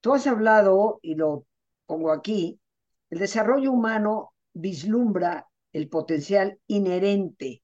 Tú 0.00 0.14
has 0.14 0.26
hablado, 0.26 1.00
y 1.02 1.14
lo 1.14 1.46
pongo 1.86 2.12
aquí, 2.12 2.60
el 3.08 3.18
desarrollo 3.18 3.72
humano 3.72 4.34
vislumbra 4.52 5.48
el 5.72 5.88
potencial 5.88 6.58
inherente 6.66 7.62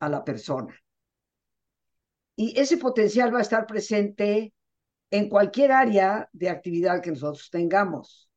a 0.00 0.08
la 0.08 0.24
persona. 0.24 0.74
Y 2.36 2.58
ese 2.58 2.78
potencial 2.78 3.34
va 3.34 3.38
a 3.38 3.42
estar 3.42 3.66
presente 3.66 4.52
en 5.10 5.28
cualquier 5.28 5.72
área 5.72 6.28
de 6.32 6.48
actividad 6.48 7.02
que 7.02 7.10
nosotros 7.10 7.50
tengamos. 7.50 8.29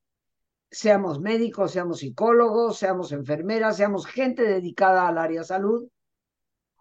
Seamos 0.74 1.20
médicos, 1.20 1.72
seamos 1.72 2.00
psicólogos, 2.00 2.80
seamos 2.80 3.12
enfermeras, 3.12 3.77
seamos 3.77 4.08
gente 4.08 4.42
dedicada 4.42 5.08
al 5.08 5.20
área 5.20 5.44
salud, 5.44 5.88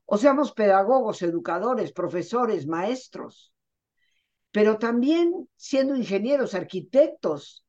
o 0.06 0.16
seamos 0.16 0.52
pedagogos, 0.52 1.20
educadores, 1.20 1.92
profesores, 1.92 2.66
maestros, 2.66 3.52
pero 4.50 4.78
también 4.78 5.46
siendo 5.56 5.94
ingenieros, 5.94 6.54
arquitectos, 6.54 7.66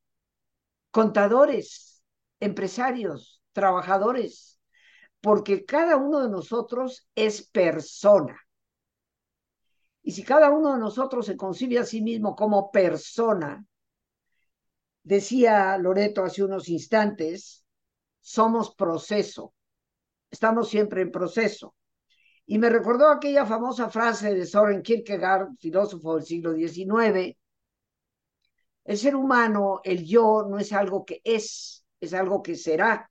contadores, 0.91 2.01
empresarios, 2.39 3.41
trabajadores, 3.51 4.61
porque 5.19 5.65
cada 5.65 5.97
uno 5.97 6.21
de 6.21 6.29
nosotros 6.29 7.05
es 7.15 7.45
persona. 7.49 8.39
Y 10.01 10.13
si 10.13 10.23
cada 10.23 10.51
uno 10.51 10.71
de 10.71 10.79
nosotros 10.79 11.25
se 11.25 11.35
concibe 11.35 11.79
a 11.79 11.85
sí 11.85 12.01
mismo 12.01 12.33
como 12.33 12.71
persona, 12.71 13.65
decía 15.03 15.77
Loreto 15.77 16.23
hace 16.23 16.43
unos 16.43 16.69
instantes, 16.69 17.65
somos 18.21 18.73
proceso, 18.75 19.53
estamos 20.31 20.69
siempre 20.69 21.01
en 21.01 21.11
proceso. 21.11 21.75
Y 22.45 22.57
me 22.57 22.69
recordó 22.69 23.09
aquella 23.09 23.45
famosa 23.45 23.89
frase 23.89 24.33
de 24.33 24.45
Soren 24.45 24.81
Kierkegaard, 24.81 25.55
filósofo 25.59 26.15
del 26.15 26.25
siglo 26.25 26.53
XIX, 26.53 27.37
el 28.85 28.97
ser 28.97 29.15
humano, 29.15 29.79
el 29.83 30.03
yo, 30.05 30.45
no 30.49 30.57
es 30.59 30.73
algo 30.73 31.05
que 31.05 31.21
es, 31.23 31.85
es 32.01 32.13
algo 32.13 32.41
que 32.43 32.55
será, 32.55 33.09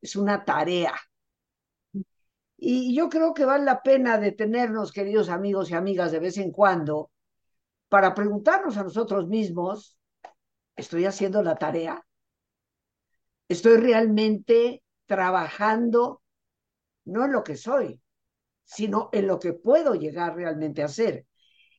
es 0.00 0.14
una 0.14 0.44
tarea. 0.44 0.94
Y 2.56 2.94
yo 2.94 3.08
creo 3.08 3.34
que 3.34 3.44
vale 3.44 3.64
la 3.64 3.82
pena 3.82 4.18
detenernos, 4.18 4.92
queridos 4.92 5.28
amigos 5.28 5.70
y 5.70 5.74
amigas, 5.74 6.12
de 6.12 6.20
vez 6.20 6.38
en 6.38 6.50
cuando, 6.52 7.10
para 7.88 8.14
preguntarnos 8.14 8.76
a 8.76 8.84
nosotros 8.84 9.28
mismos, 9.28 9.97
¿estoy 10.78 11.04
haciendo 11.04 11.42
la 11.42 11.56
tarea? 11.56 12.04
¿Estoy 13.48 13.76
realmente 13.78 14.82
trabajando 15.06 16.22
no 17.04 17.24
en 17.24 17.32
lo 17.32 17.42
que 17.42 17.56
soy, 17.56 18.00
sino 18.64 19.10
en 19.12 19.26
lo 19.26 19.38
que 19.38 19.52
puedo 19.52 19.94
llegar 19.94 20.36
realmente 20.36 20.82
a 20.82 20.88
ser? 20.88 21.26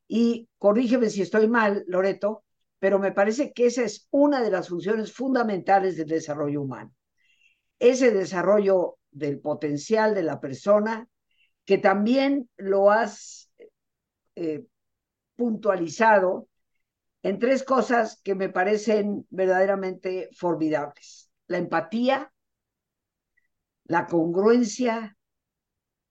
Y 0.06 0.48
corrígeme 0.58 1.08
si 1.08 1.22
estoy 1.22 1.48
mal, 1.48 1.84
Loreto, 1.86 2.44
pero 2.78 2.98
me 2.98 3.12
parece 3.12 3.52
que 3.52 3.66
esa 3.66 3.84
es 3.84 4.08
una 4.10 4.42
de 4.42 4.50
las 4.50 4.68
funciones 4.68 5.12
fundamentales 5.12 5.96
del 5.96 6.08
desarrollo 6.08 6.62
humano. 6.62 6.92
Ese 7.78 8.10
desarrollo 8.10 8.98
del 9.10 9.40
potencial 9.40 10.14
de 10.14 10.22
la 10.22 10.40
persona, 10.40 11.08
que 11.64 11.78
también 11.78 12.50
lo 12.56 12.90
has 12.90 13.50
eh, 14.34 14.66
puntualizado 15.36 16.48
en 17.22 17.38
tres 17.38 17.64
cosas 17.64 18.20
que 18.22 18.34
me 18.34 18.48
parecen 18.48 19.26
verdaderamente 19.30 20.30
formidables. 20.36 21.30
La 21.46 21.58
empatía, 21.58 22.32
la 23.84 24.06
congruencia 24.06 25.16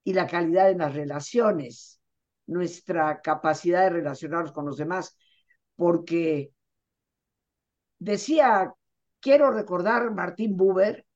y 0.04 0.12
la 0.12 0.26
calidad 0.26 0.70
en 0.70 0.78
las 0.78 0.94
relaciones, 0.94 2.00
nuestra 2.46 3.20
capacidad 3.20 3.82
de 3.84 3.90
relacionarnos 3.90 4.52
con 4.52 4.66
los 4.66 4.76
demás, 4.76 5.16
porque 5.76 6.52
decía, 7.98 8.74
quiero 9.20 9.50
recordar 9.50 10.12
Martín 10.12 10.56
Buber, 10.56 11.06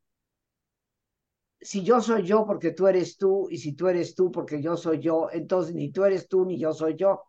si 1.61 1.83
yo 1.83 2.01
soy 2.01 2.25
yo 2.25 2.45
porque 2.47 2.73
tú 2.73 2.87
eres 2.87 3.17
tú, 3.17 3.49
y 3.51 3.59
si 3.59 3.73
tú 3.73 3.89
eres 3.89 4.15
tú 4.15 4.31
porque 4.31 4.61
yo 4.63 4.77
soy 4.77 5.01
yo, 5.01 5.29
entonces 5.33 5.75
ni 5.75 5.91
tú 5.91 6.05
eres 6.05 6.29
tú 6.29 6.45
ni 6.45 6.59
yo 6.59 6.73
soy 6.73 6.95
yo. 6.95 7.23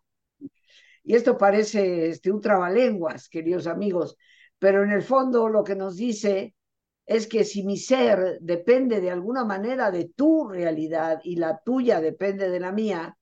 Y 1.06 1.14
esto 1.14 1.38
parece 1.38 2.08
este, 2.08 2.32
un 2.32 2.40
trabalenguas, 2.40 3.28
queridos 3.28 3.68
amigos, 3.68 4.16
pero 4.58 4.82
en 4.82 4.90
el 4.90 5.02
fondo 5.02 5.48
lo 5.48 5.62
que 5.62 5.76
nos 5.76 5.94
dice 5.94 6.56
es 7.06 7.28
que 7.28 7.44
si 7.44 7.62
mi 7.62 7.76
ser 7.76 8.38
depende 8.40 9.00
de 9.00 9.12
alguna 9.12 9.44
manera 9.44 9.92
de 9.92 10.06
tu 10.06 10.48
realidad 10.48 11.20
y 11.22 11.36
la 11.36 11.60
tuya 11.64 12.00
depende 12.00 12.50
de 12.50 12.58
la 12.58 12.72
mía, 12.72 13.16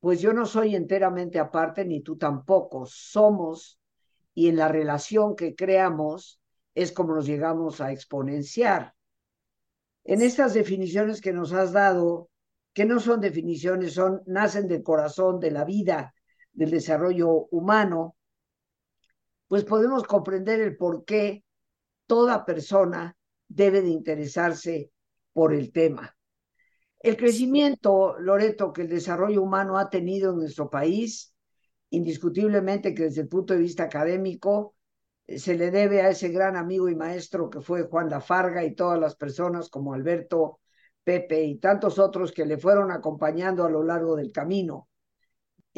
pues 0.00 0.22
yo 0.22 0.32
no 0.32 0.46
soy 0.46 0.76
enteramente 0.76 1.38
aparte 1.38 1.84
ni 1.84 2.00
tú 2.00 2.16
tampoco. 2.16 2.86
Somos 2.86 3.78
y 4.32 4.48
en 4.48 4.56
la 4.56 4.68
relación 4.68 5.36
que 5.36 5.54
creamos 5.54 6.40
es 6.74 6.90
como 6.92 7.14
nos 7.14 7.26
llegamos 7.26 7.82
a 7.82 7.92
exponenciar. 7.92 8.94
En 10.04 10.22
estas 10.22 10.54
definiciones 10.54 11.20
que 11.20 11.34
nos 11.34 11.52
has 11.52 11.72
dado, 11.72 12.30
que 12.72 12.86
no 12.86 12.98
son 12.98 13.20
definiciones, 13.20 13.92
son 13.92 14.22
nacen 14.24 14.68
del 14.68 14.82
corazón 14.82 15.38
de 15.38 15.50
la 15.50 15.66
vida, 15.66 16.14
del 16.52 16.70
desarrollo 16.70 17.30
humano, 17.50 18.16
pues 19.46 19.64
podemos 19.64 20.04
comprender 20.04 20.60
el 20.60 20.76
por 20.76 21.04
qué 21.04 21.44
toda 22.06 22.44
persona 22.44 23.16
debe 23.48 23.82
de 23.82 23.88
interesarse 23.88 24.92
por 25.32 25.54
el 25.54 25.72
tema. 25.72 26.16
El 27.00 27.16
crecimiento, 27.16 28.18
Loreto, 28.18 28.72
que 28.72 28.82
el 28.82 28.88
desarrollo 28.88 29.42
humano 29.42 29.78
ha 29.78 29.88
tenido 29.88 30.32
en 30.32 30.38
nuestro 30.38 30.68
país, 30.68 31.32
indiscutiblemente 31.90 32.94
que 32.94 33.04
desde 33.04 33.22
el 33.22 33.28
punto 33.28 33.54
de 33.54 33.60
vista 33.60 33.84
académico, 33.84 34.74
eh, 35.26 35.38
se 35.38 35.56
le 35.56 35.70
debe 35.70 36.02
a 36.02 36.10
ese 36.10 36.28
gran 36.28 36.56
amigo 36.56 36.88
y 36.88 36.96
maestro 36.96 37.50
que 37.50 37.60
fue 37.60 37.84
Juan 37.84 38.10
Lafarga 38.10 38.64
y 38.64 38.74
todas 38.74 38.98
las 38.98 39.14
personas 39.14 39.68
como 39.70 39.94
Alberto, 39.94 40.60
Pepe 41.04 41.44
y 41.44 41.58
tantos 41.58 41.98
otros 41.98 42.32
que 42.32 42.44
le 42.44 42.58
fueron 42.58 42.90
acompañando 42.90 43.64
a 43.64 43.70
lo 43.70 43.82
largo 43.82 44.16
del 44.16 44.32
camino, 44.32 44.88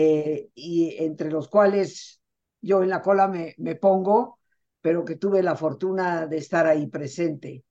eh, 0.02 0.50
y 0.54 0.96
entre 1.04 1.30
los 1.30 1.48
cuales 1.48 2.22
yo 2.62 2.82
en 2.82 2.88
la 2.88 3.02
cola 3.02 3.28
me, 3.28 3.54
me 3.58 3.74
pongo, 3.76 4.38
pero 4.80 5.04
que 5.04 5.16
tuve 5.16 5.42
la 5.42 5.56
fortuna 5.56 6.26
de 6.26 6.38
estar 6.38 6.66
ahí 6.66 6.86
presente. 6.86 7.64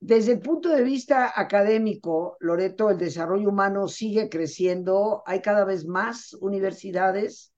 Desde 0.00 0.32
el 0.32 0.40
punto 0.40 0.68
de 0.68 0.82
vista 0.82 1.32
académico, 1.34 2.36
Loreto, 2.40 2.90
el 2.90 2.98
desarrollo 2.98 3.48
humano 3.48 3.86
sigue 3.86 4.28
creciendo, 4.28 5.22
hay 5.24 5.40
cada 5.40 5.64
vez 5.64 5.86
más 5.86 6.34
universidades 6.34 7.52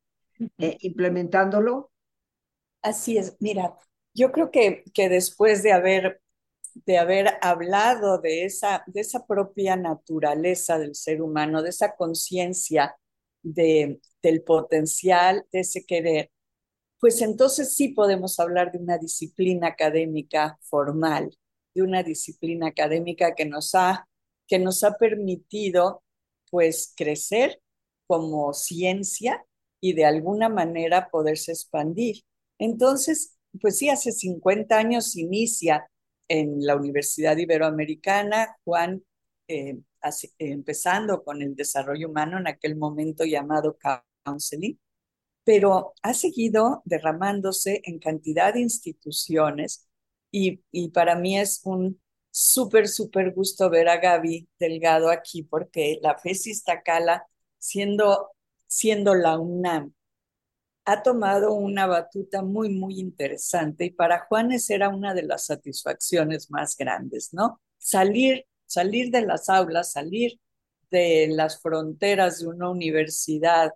eh, 0.58 0.76
implementándolo. 0.80 1.90
Así 2.82 3.16
es, 3.16 3.36
mira, 3.40 3.74
yo 4.12 4.32
creo 4.32 4.50
que, 4.50 4.84
que 4.92 5.08
después 5.08 5.62
de 5.62 5.72
haber, 5.72 6.20
de 6.86 6.98
haber 6.98 7.38
hablado 7.42 8.18
de 8.18 8.44
esa, 8.44 8.84
de 8.86 9.00
esa 9.00 9.26
propia 9.26 9.76
naturaleza 9.76 10.78
del 10.78 10.94
ser 10.94 11.22
humano, 11.22 11.62
de 11.62 11.70
esa 11.70 11.96
conciencia 11.96 12.96
de, 13.42 14.00
del 14.22 14.42
potencial, 14.42 15.46
de 15.52 15.60
ese 15.60 15.84
querer, 15.84 16.30
pues 17.00 17.22
entonces 17.22 17.74
sí 17.74 17.88
podemos 17.88 18.40
hablar 18.40 18.72
de 18.72 18.78
una 18.78 18.98
disciplina 18.98 19.68
académica 19.68 20.58
formal, 20.62 21.36
de 21.74 21.82
una 21.82 22.02
disciplina 22.02 22.68
académica 22.68 23.34
que 23.34 23.44
nos 23.44 23.74
ha, 23.74 24.08
que 24.46 24.58
nos 24.58 24.82
ha 24.82 24.94
permitido 24.94 26.02
pues 26.50 26.92
crecer 26.96 27.60
como 28.06 28.52
ciencia 28.52 29.44
y 29.80 29.92
de 29.92 30.06
alguna 30.06 30.48
manera 30.48 31.08
poderse 31.10 31.52
expandir. 31.52 32.22
Entonces, 32.58 33.38
pues 33.60 33.78
sí, 33.78 33.88
hace 33.90 34.10
50 34.12 34.76
años 34.76 35.14
inicia 35.16 35.88
en 36.28 36.64
la 36.64 36.76
Universidad 36.76 37.36
Iberoamericana, 37.36 38.56
Juan, 38.64 39.02
eh, 39.48 39.78
empezando 40.38 41.24
con 41.24 41.42
el 41.42 41.56
desarrollo 41.56 42.08
humano 42.08 42.38
en 42.38 42.46
aquel 42.46 42.76
momento 42.76 43.24
llamado 43.24 43.78
counseling, 44.24 44.78
pero 45.44 45.94
ha 46.02 46.14
seguido 46.14 46.82
derramándose 46.84 47.80
en 47.84 47.98
cantidad 47.98 48.54
de 48.54 48.60
instituciones 48.60 49.88
y, 50.30 50.62
y 50.70 50.90
para 50.90 51.16
mí 51.16 51.38
es 51.38 51.62
un 51.64 52.00
súper, 52.30 52.88
súper 52.88 53.32
gusto 53.34 53.70
ver 53.70 53.88
a 53.88 53.98
Gaby 53.98 54.48
Delgado 54.58 55.10
aquí 55.10 55.42
porque 55.42 55.98
la 56.02 56.12
FES 56.12 56.48
Iztacala, 56.48 57.26
siendo, 57.58 58.30
siendo 58.66 59.14
la 59.14 59.38
UNAM, 59.38 59.94
ha 60.88 61.02
tomado 61.02 61.52
una 61.52 61.86
batuta 61.86 62.40
muy, 62.42 62.70
muy 62.70 62.98
interesante 62.98 63.84
y 63.84 63.90
para 63.90 64.20
Juanes 64.26 64.70
era 64.70 64.88
una 64.88 65.12
de 65.12 65.22
las 65.22 65.44
satisfacciones 65.44 66.50
más 66.50 66.78
grandes, 66.78 67.34
¿no? 67.34 67.60
Salir, 67.76 68.46
salir 68.64 69.10
de 69.10 69.20
las 69.20 69.50
aulas, 69.50 69.92
salir 69.92 70.40
de 70.90 71.28
las 71.30 71.60
fronteras 71.60 72.40
de 72.40 72.46
una 72.46 72.70
universidad 72.70 73.72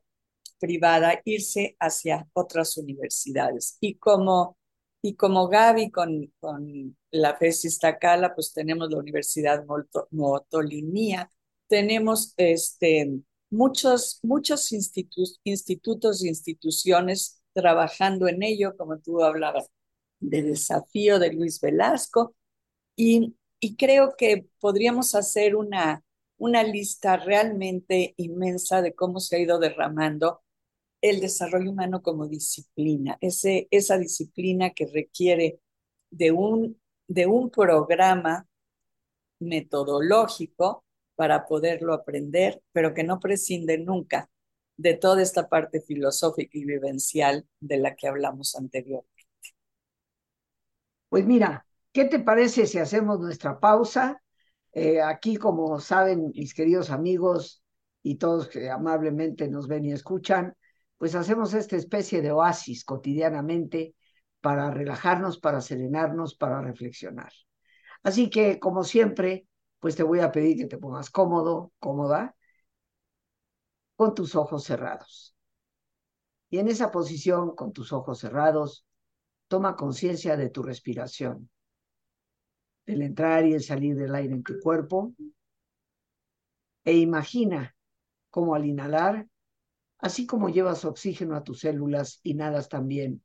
privada, 0.59 1.21
irse 1.27 1.77
hacia 1.79 2.27
otras 2.33 2.79
universidades. 2.79 3.77
Y 3.81 3.97
como, 3.97 4.57
y 5.03 5.15
como 5.15 5.49
Gaby 5.49 5.91
con, 5.91 6.33
con 6.41 6.97
la 7.11 7.37
FES 7.37 7.67
Iztacala, 7.67 8.35
pues 8.35 8.55
tenemos 8.55 8.91
la 8.91 8.97
Universidad 8.97 9.67
Motolinía, 10.11 11.31
tenemos 11.69 12.33
este, 12.39 13.21
muchos, 13.53 14.19
muchos 14.23 14.73
institutos, 14.73 15.41
institutos 15.45 16.25
e 16.25 16.29
instituciones 16.29 17.43
trabajando 17.53 18.27
en 18.27 18.43
ello, 18.43 18.75
como 18.77 18.99
tú 18.99 19.23
hablabas, 19.23 19.69
de 20.21 20.43
desafío 20.43 21.19
de 21.19 21.33
Luis 21.33 21.61
Velasco, 21.61 22.35
y, 22.97 23.37
y 23.61 23.77
creo 23.77 24.15
que 24.17 24.47
podríamos 24.59 25.15
hacer 25.15 25.55
una, 25.57 26.03
una 26.39 26.63
lista 26.63 27.17
realmente 27.17 28.15
inmensa 28.17 28.81
de 28.83 28.95
cómo 28.95 29.21
se 29.21 29.37
ha 29.37 29.41
ido 29.41 29.59
derramando 29.59 30.41
el 31.03 31.21
desarrollo 31.21 31.73
humano 31.73 32.03
como 32.03 32.29
disciplina, 32.29 33.19
ese, 33.21 33.69
esa 33.71 33.99
disciplina 33.99 34.71
que 34.71 34.87
requiere 34.87 35.61
de 36.11 36.31
un, 36.31 36.81
de 37.09 37.27
un 37.27 37.51
programa 37.51 38.47
metodológico 39.41 40.85
para 41.15 41.47
poderlo 41.47 41.95
aprender, 41.95 42.63
pero 42.73 42.95
que 42.95 43.05
no 43.05 43.21
prescinde 43.21 43.79
nunca 43.79 44.31
de 44.77 44.95
toda 44.95 45.23
esta 45.23 45.49
parte 45.49 45.81
filosófica 45.81 46.59
y 46.59 46.65
vivencial 46.65 47.47
de 47.61 47.77
la 47.77 47.95
que 47.95 48.09
hablamos 48.09 48.55
anteriormente. 48.57 49.09
Pues 51.09 51.27
mira, 51.27 51.67
¿qué 51.93 52.07
te 52.07 52.19
parece 52.19 52.67
si 52.67 52.79
hacemos 52.79 53.21
nuestra 53.21 53.61
pausa? 53.61 54.23
Eh, 54.73 55.03
aquí, 55.03 55.37
como 55.37 55.79
saben 55.79 56.33
mis 56.35 56.55
queridos 56.55 56.91
amigos 56.91 57.63
y 58.03 58.17
todos 58.17 58.49
que 58.49 58.71
amablemente 58.71 59.49
nos 59.49 59.69
ven 59.69 59.85
y 59.85 59.93
escuchan, 59.93 60.57
pues 60.97 61.15
hacemos 61.15 61.53
esta 61.55 61.77
especie 61.77 62.23
de 62.23 62.33
oasis 62.33 62.85
cotidianamente 62.85 63.95
para 64.41 64.71
relajarnos, 64.71 65.39
para 65.39 65.61
serenarnos, 65.61 66.35
para 66.35 66.63
reflexionar. 66.63 67.33
Así 68.03 68.31
que, 68.31 68.59
como 68.59 68.83
siempre, 68.83 69.47
pues 69.83 69.97
te 69.97 70.05
voy 70.05 70.21
a 70.21 70.31
pedir 70.31 70.57
que 70.57 70.67
te 70.67 70.79
pongas 70.79 71.11
cómodo, 71.11 71.73
cómoda, 71.81 72.37
con 73.97 74.15
tus 74.15 74.37
ojos 74.37 74.63
cerrados. 74.63 75.35
Y 76.51 76.59
en 76.59 76.69
esa 76.69 76.93
posición, 76.93 77.57
con 77.57 77.73
tus 77.73 77.93
ojos 77.93 78.21
cerrados, 78.21 78.87
toma 79.49 79.75
conciencia 79.75 80.37
de 80.37 80.51
tu 80.51 80.63
respiración, 80.63 81.51
del 82.87 83.03
entrar 83.03 83.45
y 83.45 83.55
el 83.55 83.63
salir 83.65 83.97
del 83.97 84.15
aire 84.15 84.35
en 84.35 84.45
tu 84.45 84.61
cuerpo, 84.61 85.15
e 86.85 86.97
imagina 86.97 87.75
cómo 88.31 88.55
al 88.55 88.67
inhalar 88.67 89.27
Así 89.99 90.27
como 90.27 90.49
llevas 90.49 90.85
oxígeno 90.85 91.37
a 91.37 91.45
tus 91.45 91.61
células, 91.61 92.21
y 92.25 92.35
nadas 92.35 92.69
también 92.69 93.23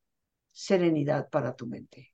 serenidad 0.52 1.28
para 1.30 1.56
tu 1.56 1.66
mente. 1.66 2.14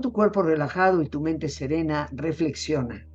Con 0.00 0.12
tu 0.12 0.14
cuerpo 0.14 0.40
relajado 0.40 1.02
y 1.02 1.10
tu 1.10 1.20
mente 1.20 1.50
serena, 1.50 2.08
reflexiona. 2.10 3.06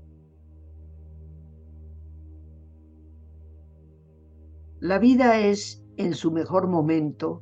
La 4.80 5.00
vida 5.00 5.40
es, 5.40 5.84
en 5.98 6.14
su 6.14 6.32
mejor 6.32 6.68
momento, 6.68 7.42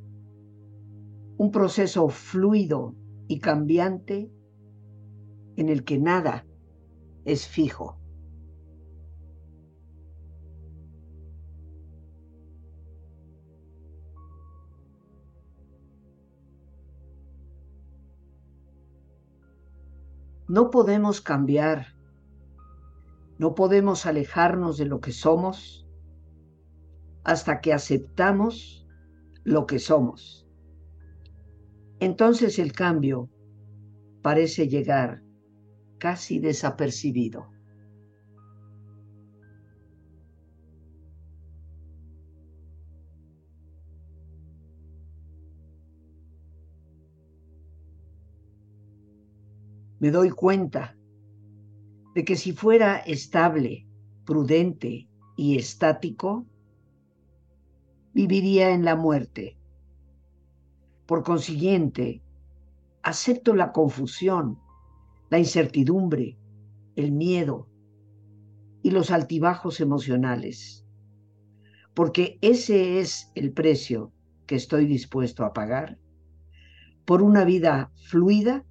un 1.35 1.51
proceso 1.51 2.07
fluido 2.07 2.95
y 3.27 3.39
cambiante 3.39 4.31
en 5.57 5.67
el 5.67 5.83
que 5.83 5.99
nada 5.99 6.47
es 7.25 7.45
fijo. 7.45 7.99
No 20.53 20.69
podemos 20.69 21.19
cambiar, 21.19 21.95
no 23.39 23.55
podemos 23.55 24.05
alejarnos 24.05 24.77
de 24.77 24.85
lo 24.85 24.99
que 24.99 25.11
somos 25.11 25.87
hasta 27.23 27.59
que 27.59 27.73
aceptamos 27.73 28.87
lo 29.43 29.65
que 29.65 29.79
somos. 29.79 30.47
Entonces 31.99 32.59
el 32.59 32.71
cambio 32.71 33.31
parece 34.21 34.67
llegar 34.67 35.23
casi 35.97 36.37
desapercibido. 36.37 37.49
Me 50.03 50.11
doy 50.11 50.31
cuenta 50.31 50.97
de 52.13 52.25
que 52.25 52.35
si 52.35 52.51
fuera 52.51 52.97
estable, 52.97 53.87
prudente 54.25 55.07
y 55.37 55.57
estático, 55.57 56.45
viviría 58.13 58.71
en 58.71 58.83
la 58.83 58.97
muerte. 58.97 59.57
Por 61.05 61.23
consiguiente, 61.23 62.21
acepto 63.01 63.55
la 63.55 63.71
confusión, 63.71 64.59
la 65.29 65.39
incertidumbre, 65.39 66.37
el 66.97 67.13
miedo 67.13 67.69
y 68.81 68.91
los 68.91 69.09
altibajos 69.09 69.79
emocionales, 69.79 70.85
porque 71.93 72.39
ese 72.41 72.99
es 72.99 73.31
el 73.35 73.53
precio 73.53 74.11
que 74.47 74.55
estoy 74.55 74.85
dispuesto 74.85 75.45
a 75.45 75.53
pagar 75.53 75.97
por 77.05 77.21
una 77.21 77.45
vida 77.45 77.93
fluida 78.09 78.65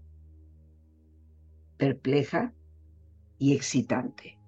perpleja 1.83 2.55
y 3.39 3.55
excitante. 3.57 4.41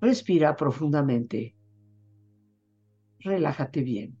Respira 0.00 0.54
profundamente. 0.54 1.56
Relájate 3.24 3.82
bien. 3.82 4.20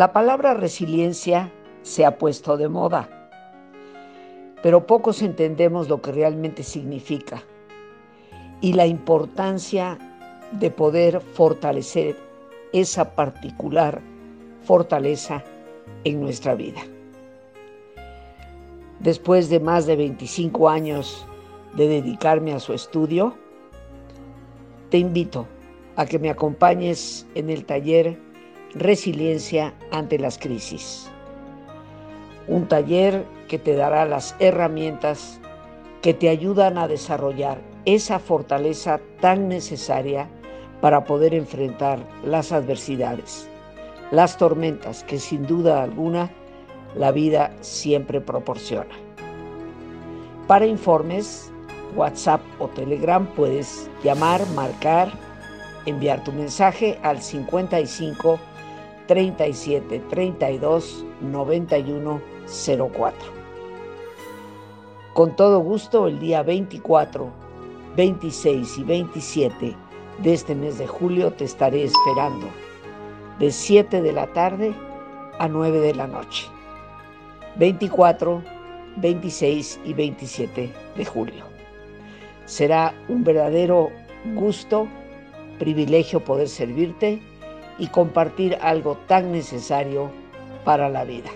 La 0.00 0.14
palabra 0.14 0.54
resiliencia 0.54 1.52
se 1.82 2.06
ha 2.06 2.16
puesto 2.16 2.56
de 2.56 2.70
moda, 2.70 3.06
pero 4.62 4.86
pocos 4.86 5.20
entendemos 5.20 5.90
lo 5.90 6.00
que 6.00 6.10
realmente 6.10 6.62
significa 6.62 7.42
y 8.62 8.72
la 8.72 8.86
importancia 8.86 9.98
de 10.52 10.70
poder 10.70 11.20
fortalecer 11.20 12.16
esa 12.72 13.14
particular 13.14 14.00
fortaleza 14.62 15.44
en 16.04 16.22
nuestra 16.22 16.54
vida. 16.54 16.80
Después 19.00 19.50
de 19.50 19.60
más 19.60 19.84
de 19.84 19.96
25 19.96 20.70
años 20.70 21.26
de 21.76 21.88
dedicarme 21.88 22.54
a 22.54 22.58
su 22.58 22.72
estudio, 22.72 23.34
te 24.88 24.96
invito 24.96 25.46
a 25.96 26.06
que 26.06 26.18
me 26.18 26.30
acompañes 26.30 27.26
en 27.34 27.50
el 27.50 27.66
taller 27.66 28.29
Resiliencia 28.74 29.74
ante 29.90 30.16
las 30.16 30.38
crisis. 30.38 31.10
Un 32.46 32.68
taller 32.68 33.24
que 33.48 33.58
te 33.58 33.74
dará 33.74 34.04
las 34.04 34.36
herramientas 34.38 35.40
que 36.02 36.14
te 36.14 36.28
ayudan 36.28 36.78
a 36.78 36.86
desarrollar 36.86 37.58
esa 37.84 38.20
fortaleza 38.20 39.00
tan 39.20 39.48
necesaria 39.48 40.28
para 40.80 41.02
poder 41.02 41.34
enfrentar 41.34 41.98
las 42.24 42.52
adversidades, 42.52 43.48
las 44.12 44.38
tormentas 44.38 45.02
que 45.02 45.18
sin 45.18 45.48
duda 45.48 45.82
alguna 45.82 46.30
la 46.94 47.10
vida 47.10 47.52
siempre 47.62 48.20
proporciona. 48.20 48.94
Para 50.46 50.66
informes, 50.66 51.52
WhatsApp 51.96 52.40
o 52.60 52.68
Telegram 52.68 53.26
puedes 53.34 53.90
llamar, 54.04 54.46
marcar, 54.54 55.10
enviar 55.86 56.22
tu 56.22 56.30
mensaje 56.30 57.00
al 57.02 57.20
55 57.20 58.38
37 59.10 59.98
32 60.08 61.04
91 61.20 62.22
04. 62.46 63.12
Con 65.14 65.34
todo 65.34 65.58
gusto, 65.58 66.06
el 66.06 66.20
día 66.20 66.44
24, 66.44 67.28
26 67.96 68.78
y 68.78 68.84
27 68.84 69.76
de 70.22 70.32
este 70.32 70.54
mes 70.54 70.78
de 70.78 70.86
julio 70.86 71.32
te 71.32 71.42
estaré 71.42 71.82
esperando, 71.82 72.46
de 73.40 73.50
7 73.50 74.00
de 74.00 74.12
la 74.12 74.32
tarde 74.32 74.72
a 75.40 75.48
9 75.48 75.80
de 75.80 75.94
la 75.96 76.06
noche. 76.06 76.46
24, 77.56 78.44
26 78.98 79.80
y 79.86 79.92
27 79.92 80.72
de 80.96 81.04
julio. 81.04 81.46
Será 82.44 82.94
un 83.08 83.24
verdadero 83.24 83.90
gusto, 84.36 84.86
privilegio 85.58 86.20
poder 86.20 86.48
servirte 86.48 87.20
y 87.80 87.88
compartir 87.88 88.56
algo 88.60 88.98
tan 89.08 89.32
necesario 89.32 90.12
para 90.64 90.90
la 90.90 91.04
vida. 91.04 91.30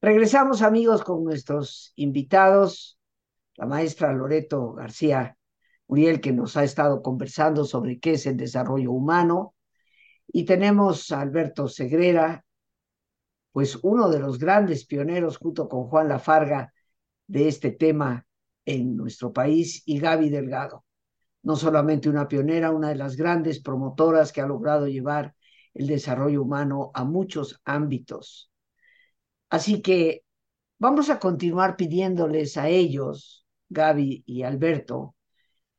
Regresamos 0.00 0.62
amigos 0.62 1.04
con 1.04 1.22
nuestros 1.22 1.92
invitados, 1.96 2.98
la 3.56 3.66
maestra 3.66 4.10
Loreto 4.14 4.72
García 4.72 5.36
Uriel, 5.86 6.22
que 6.22 6.32
nos 6.32 6.56
ha 6.56 6.64
estado 6.64 7.02
conversando 7.02 7.66
sobre 7.66 8.00
qué 8.00 8.12
es 8.12 8.24
el 8.24 8.38
desarrollo 8.38 8.90
humano, 8.90 9.54
y 10.32 10.44
tenemos 10.44 11.10
a 11.12 11.20
Alberto 11.20 11.68
Segrera, 11.68 12.44
pues 13.52 13.78
uno 13.82 14.08
de 14.08 14.20
los 14.20 14.38
grandes 14.38 14.86
pioneros 14.86 15.38
junto 15.38 15.68
con 15.68 15.84
Juan 15.88 16.08
Lafarga 16.08 16.72
de 17.26 17.48
este 17.48 17.72
tema 17.72 18.26
en 18.64 18.96
nuestro 18.96 19.32
país, 19.32 19.82
y 19.86 19.98
Gaby 19.98 20.30
Delgado, 20.30 20.84
no 21.42 21.56
solamente 21.56 22.08
una 22.08 22.28
pionera, 22.28 22.70
una 22.70 22.90
de 22.90 22.94
las 22.96 23.16
grandes 23.16 23.60
promotoras 23.60 24.32
que 24.32 24.40
ha 24.40 24.46
logrado 24.46 24.86
llevar 24.86 25.34
el 25.74 25.86
desarrollo 25.86 26.42
humano 26.42 26.90
a 26.94 27.04
muchos 27.04 27.60
ámbitos. 27.64 28.50
Así 29.48 29.82
que 29.82 30.22
vamos 30.78 31.10
a 31.10 31.18
continuar 31.18 31.76
pidiéndoles 31.76 32.56
a 32.56 32.68
ellos, 32.68 33.46
Gaby 33.68 34.22
y 34.26 34.42
Alberto, 34.42 35.16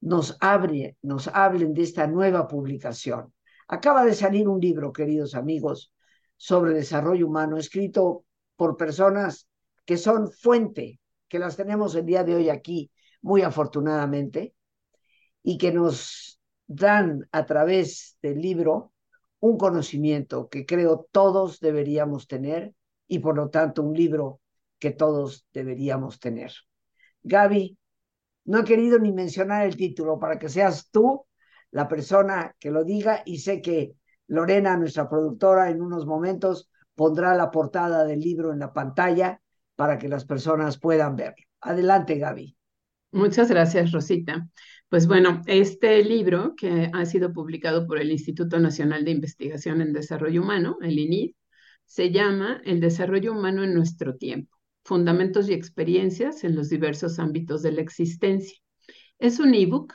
nos, 0.01 0.35
abre, 0.41 0.97
nos 1.01 1.27
hablen 1.27 1.73
de 1.73 1.83
esta 1.83 2.07
nueva 2.07 2.47
publicación. 2.47 3.33
Acaba 3.67 4.03
de 4.05 4.13
salir 4.13 4.47
un 4.47 4.59
libro, 4.59 4.91
queridos 4.91 5.35
amigos, 5.35 5.93
sobre 6.35 6.73
desarrollo 6.73 7.27
humano, 7.27 7.57
escrito 7.57 8.25
por 8.55 8.77
personas 8.77 9.47
que 9.85 9.97
son 9.97 10.31
fuente, 10.31 10.99
que 11.27 11.39
las 11.39 11.55
tenemos 11.55 11.95
el 11.95 12.05
día 12.05 12.23
de 12.23 12.35
hoy 12.35 12.49
aquí, 12.49 12.91
muy 13.21 13.41
afortunadamente, 13.41 14.55
y 15.43 15.57
que 15.57 15.71
nos 15.71 16.39
dan 16.67 17.27
a 17.31 17.45
través 17.45 18.17
del 18.21 18.41
libro 18.41 18.93
un 19.39 19.57
conocimiento 19.57 20.49
que 20.49 20.65
creo 20.65 21.07
todos 21.11 21.59
deberíamos 21.59 22.27
tener 22.27 22.73
y 23.07 23.19
por 23.19 23.35
lo 23.35 23.49
tanto 23.49 23.83
un 23.83 23.93
libro 23.93 24.39
que 24.79 24.91
todos 24.91 25.45
deberíamos 25.51 26.19
tener. 26.19 26.53
Gaby, 27.23 27.77
no 28.45 28.59
he 28.59 28.63
querido 28.63 28.99
ni 28.99 29.11
mencionar 29.11 29.65
el 29.65 29.75
título 29.75 30.19
para 30.19 30.39
que 30.39 30.49
seas 30.49 30.89
tú 30.91 31.25
la 31.71 31.87
persona 31.87 32.55
que 32.59 32.71
lo 32.71 32.83
diga 32.83 33.23
y 33.25 33.39
sé 33.39 33.61
que 33.61 33.95
Lorena, 34.27 34.77
nuestra 34.77 35.09
productora, 35.09 35.69
en 35.69 35.81
unos 35.81 36.05
momentos 36.05 36.69
pondrá 36.95 37.35
la 37.35 37.51
portada 37.51 38.05
del 38.05 38.19
libro 38.19 38.53
en 38.53 38.59
la 38.59 38.73
pantalla 38.73 39.41
para 39.75 39.97
que 39.97 40.07
las 40.07 40.25
personas 40.25 40.77
puedan 40.79 41.15
verlo. 41.15 41.45
Adelante, 41.61 42.17
Gaby. 42.17 42.55
Muchas 43.11 43.49
gracias, 43.49 43.91
Rosita. 43.91 44.47
Pues 44.87 45.07
bueno, 45.07 45.41
este 45.45 46.03
libro 46.03 46.53
que 46.55 46.89
ha 46.93 47.05
sido 47.05 47.33
publicado 47.33 47.87
por 47.87 47.97
el 47.97 48.11
Instituto 48.11 48.59
Nacional 48.59 49.03
de 49.03 49.11
Investigación 49.11 49.81
en 49.81 49.93
Desarrollo 49.93 50.41
Humano, 50.41 50.77
el 50.81 50.97
INID, 50.97 51.33
se 51.85 52.11
llama 52.11 52.61
El 52.63 52.79
desarrollo 52.79 53.33
humano 53.33 53.63
en 53.63 53.73
nuestro 53.73 54.15
tiempo, 54.15 54.57
fundamentos 54.85 55.49
y 55.49 55.53
experiencias 55.53 56.45
en 56.45 56.55
los 56.55 56.69
diversos 56.69 57.19
ámbitos 57.19 57.61
de 57.61 57.73
la 57.73 57.81
existencia. 57.81 58.57
Es 59.19 59.39
un 59.39 59.53
ebook 59.53 59.93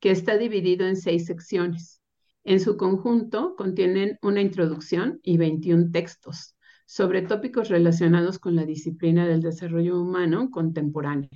que 0.00 0.10
está 0.10 0.36
dividido 0.36 0.86
en 0.86 0.96
seis 0.96 1.26
secciones. 1.26 2.00
En 2.44 2.60
su 2.60 2.76
conjunto 2.76 3.54
contienen 3.56 4.18
una 4.22 4.40
introducción 4.40 5.20
y 5.22 5.36
21 5.36 5.90
textos 5.90 6.56
sobre 6.86 7.20
tópicos 7.22 7.68
relacionados 7.68 8.38
con 8.38 8.56
la 8.56 8.64
disciplina 8.64 9.26
del 9.26 9.42
desarrollo 9.42 10.00
humano 10.00 10.50
contemporáneo. 10.50 11.28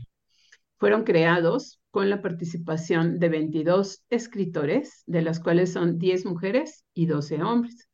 Fueron 0.79 1.05
creados 1.05 1.81
con 1.91 2.09
la 2.09 2.23
participación 2.23 3.19
de 3.19 3.29
22 3.29 4.03
escritores, 4.09 5.03
de 5.07 5.23
las 5.23 5.41
cuales 5.41 5.73
son 5.73 5.99
10 5.99 6.25
mujeres 6.25 6.87
y 6.95 7.07
12 7.07 7.43
hombres. 7.43 7.89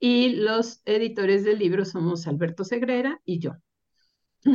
Y 0.00 0.30
los 0.30 0.80
editores 0.86 1.44
del 1.44 1.58
libro 1.58 1.84
somos 1.84 2.26
Alberto 2.26 2.64
Segrera 2.64 3.20
y 3.24 3.38
yo. 3.38 3.52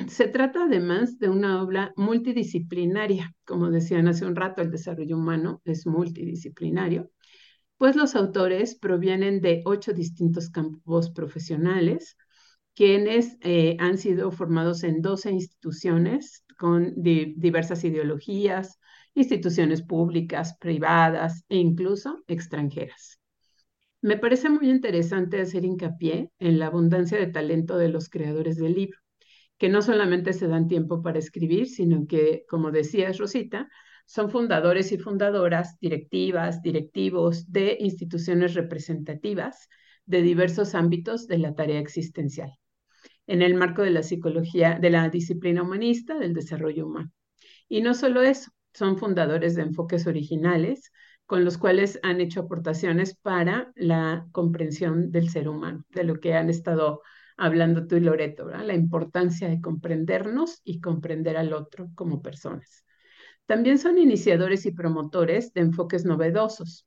Se 0.08 0.28
trata 0.28 0.66
además 0.66 1.18
de 1.20 1.30
una 1.30 1.62
obra 1.64 1.94
multidisciplinaria. 1.96 3.34
Como 3.46 3.72
decían 3.72 4.08
hace 4.08 4.26
un 4.26 4.36
rato, 4.36 4.62
el 4.62 4.72
desarrollo 4.72 5.18
humano 5.18 5.62
es 5.66 5.88
multidisciplinario, 5.88 7.10
pues 7.78 7.96
los 7.96 8.16
autores 8.16 8.76
provienen 8.76 9.42
de 9.42 9.62
ocho 9.66 9.94
distintos 9.94 10.50
campos 10.50 11.12
profesionales, 11.12 12.18
quienes 12.76 13.38
eh, 13.42 13.78
han 13.80 13.98
sido 13.98 14.32
formados 14.32 14.84
en 14.84 15.02
12 15.02 15.32
instituciones 15.32 16.46
con 16.58 16.94
diversas 16.96 17.84
ideologías, 17.84 18.80
instituciones 19.16 19.82
públicas, 19.82 20.56
privadas 20.60 21.46
e 21.50 21.58
incluso 21.58 22.24
extranjeras. 22.28 23.20
Me 24.02 24.18
parece 24.18 24.50
muy 24.50 24.70
interesante 24.70 25.42
hacer 25.42 25.66
hincapié 25.66 26.32
en 26.40 26.60
la 26.60 26.68
abundancia 26.68 27.18
de 27.18 27.28
talento 27.28 27.78
de 27.78 27.90
los 27.90 28.10
creadores 28.10 28.58
del 28.58 28.74
libro, 28.76 28.99
que 29.60 29.70
no 29.70 29.84
solamente 29.84 30.34
se 30.34 30.48
dan 30.48 30.68
tiempo 30.68 31.04
para 31.04 31.20
escribir, 31.20 31.68
sino 31.68 32.08
que, 32.08 32.46
como 32.50 32.72
decía 32.72 33.12
Rosita, 33.12 33.70
son 34.06 34.32
fundadores 34.32 34.92
y 34.92 34.98
fundadoras, 34.98 35.78
directivas, 35.80 36.64
directivos 36.64 37.52
de 37.52 37.78
instituciones 37.80 38.56
representativas 38.56 39.70
de 40.06 40.24
diversos 40.24 40.74
ámbitos 40.74 41.28
de 41.28 41.38
la 41.38 41.54
tarea 41.54 41.80
existencial 41.80 42.52
en 43.28 43.44
el 43.44 43.54
marco 43.54 43.84
de 43.84 43.92
la 43.92 44.02
psicología, 44.02 44.80
de 44.82 44.90
la 44.90 45.08
disciplina 45.10 45.62
humanista 45.62 46.18
del 46.18 46.34
desarrollo 46.34 46.88
humano. 46.88 47.12
Y 47.68 47.82
no 47.82 47.94
solo 47.94 48.24
eso, 48.24 48.50
son 48.74 48.98
fundadores 48.98 49.56
de 49.56 49.62
enfoques 49.62 50.08
originales 50.08 50.92
con 51.28 51.46
los 51.46 51.60
cuales 51.60 52.00
han 52.02 52.22
hecho 52.22 52.40
aportaciones 52.40 53.16
para 53.16 53.72
la 53.76 54.26
comprensión 54.32 55.12
del 55.12 55.30
ser 55.30 55.48
humano, 55.48 55.86
de 55.90 56.04
lo 56.06 56.20
que 56.20 56.34
han 56.34 56.50
estado 56.50 57.04
hablando 57.40 57.88
tú 57.88 57.96
y 57.96 58.02
Loreto, 58.02 58.50
la 58.50 58.74
importancia 58.74 59.48
de 59.48 59.62
comprendernos 59.62 60.62
y 60.64 60.82
comprender 60.82 61.38
al 61.38 61.54
otro 61.54 61.90
como 61.96 62.22
personas. 62.22 62.86
También 63.46 63.80
son 63.80 63.98
iniciadores 63.98 64.66
y 64.66 64.72
promotores 64.72 65.54
de 65.54 65.62
enfoques 65.62 66.06
novedosos 66.06 66.86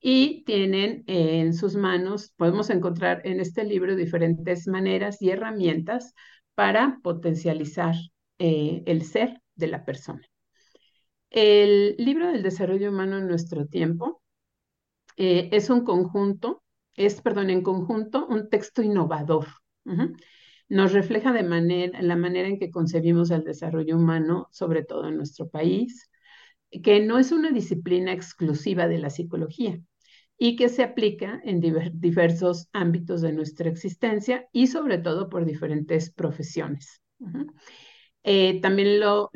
y 0.00 0.42
tienen 0.44 1.04
en 1.06 1.52
sus 1.54 1.76
manos, 1.76 2.32
podemos 2.36 2.70
encontrar 2.70 3.20
en 3.24 3.40
este 3.40 3.64
libro 3.64 3.94
diferentes 3.94 4.66
maneras 4.66 5.20
y 5.20 5.30
herramientas 5.30 6.14
para 6.54 6.98
potencializar 7.02 7.94
eh, 8.38 8.82
el 8.86 9.04
ser 9.04 9.42
de 9.54 9.66
la 9.66 9.84
persona. 9.84 10.22
El 11.30 11.94
libro 11.98 12.32
del 12.32 12.42
desarrollo 12.42 12.90
humano 12.90 13.18
en 13.18 13.28
nuestro 13.28 13.66
tiempo 13.66 14.22
eh, 15.16 15.50
es 15.52 15.68
un 15.68 15.84
conjunto, 15.84 16.62
es, 16.98 17.20
perdón, 17.20 17.50
en 17.50 17.62
conjunto, 17.62 18.26
un 18.26 18.48
texto 18.48 18.82
innovador. 18.82 19.46
Nos 20.68 20.92
refleja 20.92 21.32
de 21.32 21.42
manera, 21.42 22.02
la 22.02 22.16
manera 22.16 22.48
en 22.48 22.58
que 22.58 22.70
concebimos 22.70 23.30
el 23.30 23.44
desarrollo 23.44 23.96
humano, 23.96 24.48
sobre 24.50 24.84
todo 24.84 25.08
en 25.08 25.16
nuestro 25.16 25.48
país, 25.48 26.10
que 26.82 27.00
no 27.00 27.18
es 27.18 27.32
una 27.32 27.50
disciplina 27.50 28.12
exclusiva 28.12 28.86
de 28.86 28.98
la 28.98 29.10
psicología 29.10 29.80
y 30.36 30.56
que 30.56 30.68
se 30.68 30.82
aplica 30.82 31.40
en 31.44 31.60
diversos 31.60 32.68
ámbitos 32.72 33.22
de 33.22 33.32
nuestra 33.32 33.68
existencia 33.68 34.46
y 34.52 34.68
sobre 34.68 34.98
todo 34.98 35.28
por 35.28 35.44
diferentes 35.44 36.10
profesiones. 36.10 37.02
Eh, 38.22 38.60
también 38.60 39.00
lo, 39.00 39.30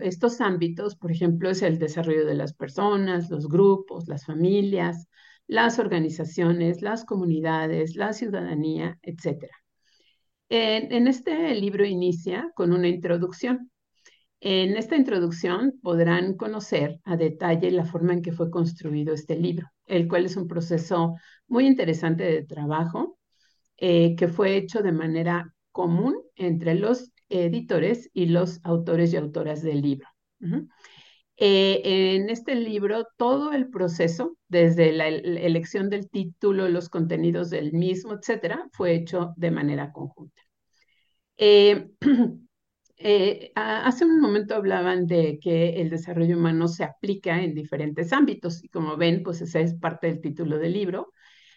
estos 0.00 0.40
ámbitos, 0.40 0.96
por 0.96 1.12
ejemplo, 1.12 1.50
es 1.50 1.62
el 1.62 1.78
desarrollo 1.78 2.24
de 2.24 2.34
las 2.34 2.54
personas, 2.54 3.30
los 3.30 3.48
grupos, 3.48 4.08
las 4.08 4.24
familias, 4.24 5.08
las 5.50 5.78
organizaciones, 5.78 6.82
las 6.82 7.04
comunidades, 7.04 7.96
la 7.96 8.12
ciudadanía, 8.12 8.98
etc. 9.02 9.48
en 10.48 11.08
este 11.08 11.54
libro 11.54 11.84
inicia 11.84 12.50
con 12.54 12.72
una 12.72 12.88
introducción 12.88 13.70
en 14.42 14.78
esta 14.78 14.96
introducción 14.96 15.78
podrán 15.82 16.34
conocer 16.34 16.98
a 17.04 17.18
detalle 17.18 17.70
la 17.70 17.84
forma 17.84 18.14
en 18.14 18.22
que 18.22 18.32
fue 18.32 18.50
construido 18.50 19.12
este 19.12 19.36
libro, 19.36 19.68
el 19.84 20.08
cual 20.08 20.24
es 20.24 20.36
un 20.36 20.48
proceso 20.48 21.14
muy 21.46 21.66
interesante 21.66 22.24
de 22.24 22.46
trabajo 22.46 23.18
eh, 23.76 24.16
que 24.16 24.28
fue 24.28 24.56
hecho 24.56 24.80
de 24.80 24.92
manera 24.92 25.54
común 25.72 26.16
entre 26.36 26.74
los 26.74 27.12
editores 27.28 28.08
y 28.14 28.26
los 28.26 28.60
autores 28.64 29.12
y 29.12 29.18
autoras 29.18 29.62
del 29.62 29.82
libro. 29.82 30.08
Eh, 31.42 32.16
en 32.16 32.28
este 32.28 32.54
libro, 32.54 33.06
todo 33.16 33.52
el 33.52 33.70
proceso, 33.70 34.36
desde 34.48 34.92
la 34.92 35.08
elección 35.08 35.88
del 35.88 36.10
título, 36.10 36.68
los 36.68 36.90
contenidos 36.90 37.48
del 37.48 37.72
mismo, 37.72 38.12
etcétera, 38.14 38.68
fue 38.72 38.94
hecho 38.94 39.32
de 39.36 39.50
manera 39.50 39.92
conjunta. 39.92 40.42
Eh, 41.36 41.90
Eh, 43.02 43.52
hace 43.54 44.04
un 44.04 44.20
momento 44.20 44.54
hablaban 44.54 45.06
de 45.06 45.38
que 45.40 45.80
el 45.80 45.90
desarrollo 45.90 46.36
humano 46.36 46.68
se 46.68 46.84
aplica 46.84 47.42
en 47.42 47.54
diferentes 47.54 48.12
ámbitos 48.12 48.64
y 48.64 48.68
como 48.68 48.98
ven, 48.98 49.22
pues 49.22 49.40
esa 49.40 49.60
es 49.60 49.74
parte 49.74 50.08
del 50.08 50.20
título 50.20 50.58
del 50.58 50.74
libro. 50.74 51.12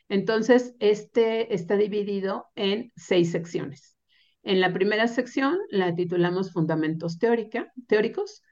Entonces, 0.10 0.76
este 0.80 1.56
está 1.56 1.78
dividido 1.78 2.48
en 2.56 2.92
seis 2.96 3.31
secciones. 3.31 3.98
En 4.44 4.62
la 4.62 4.73
primera 4.73 5.08
sección 5.10 5.58
la 5.71 5.96
titulamos 5.96 6.54
Fundamentos 6.54 7.19
teórica, 7.19 7.73
teóricos. 7.88 8.42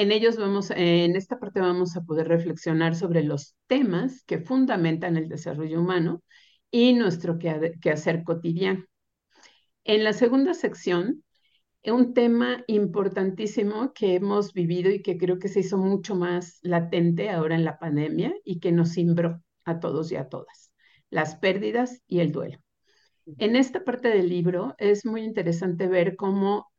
En 0.00 0.12
ellos 0.12 0.38
vamos, 0.38 0.70
en 0.70 1.14
esta 1.14 1.38
parte 1.38 1.60
vamos 1.60 1.94
a 1.94 2.00
poder 2.00 2.26
reflexionar 2.26 2.96
sobre 2.96 3.22
los 3.22 3.54
temas 3.66 4.24
que 4.24 4.38
fundamentan 4.38 5.18
el 5.18 5.28
desarrollo 5.28 5.78
humano 5.78 6.22
y 6.70 6.94
nuestro 6.94 7.38
quehacer 7.38 8.24
cotidiano. 8.24 8.82
En 9.84 10.02
la 10.02 10.14
segunda 10.14 10.54
sección 10.54 11.22
un 11.84 12.14
tema 12.14 12.64
importantísimo 12.66 13.92
que 13.92 14.14
hemos 14.14 14.54
vivido 14.54 14.90
y 14.90 15.02
que 15.02 15.18
creo 15.18 15.38
que 15.38 15.48
se 15.48 15.60
hizo 15.60 15.76
mucho 15.76 16.14
más 16.14 16.60
latente 16.62 17.28
ahora 17.28 17.54
en 17.54 17.66
la 17.66 17.78
pandemia 17.78 18.32
y 18.42 18.58
que 18.58 18.72
nos 18.72 18.94
cimbró 18.94 19.42
a 19.66 19.80
todos 19.80 20.10
y 20.12 20.16
a 20.16 20.30
todas, 20.30 20.72
las 21.10 21.36
pérdidas 21.36 22.00
y 22.06 22.20
el 22.20 22.32
duelo. 22.32 22.56
En 23.36 23.54
esta 23.54 23.84
parte 23.84 24.08
del 24.08 24.30
libro 24.30 24.74
es 24.78 25.04
muy 25.04 25.24
interesante 25.24 25.88
ver 25.88 26.16
cómo 26.16 26.72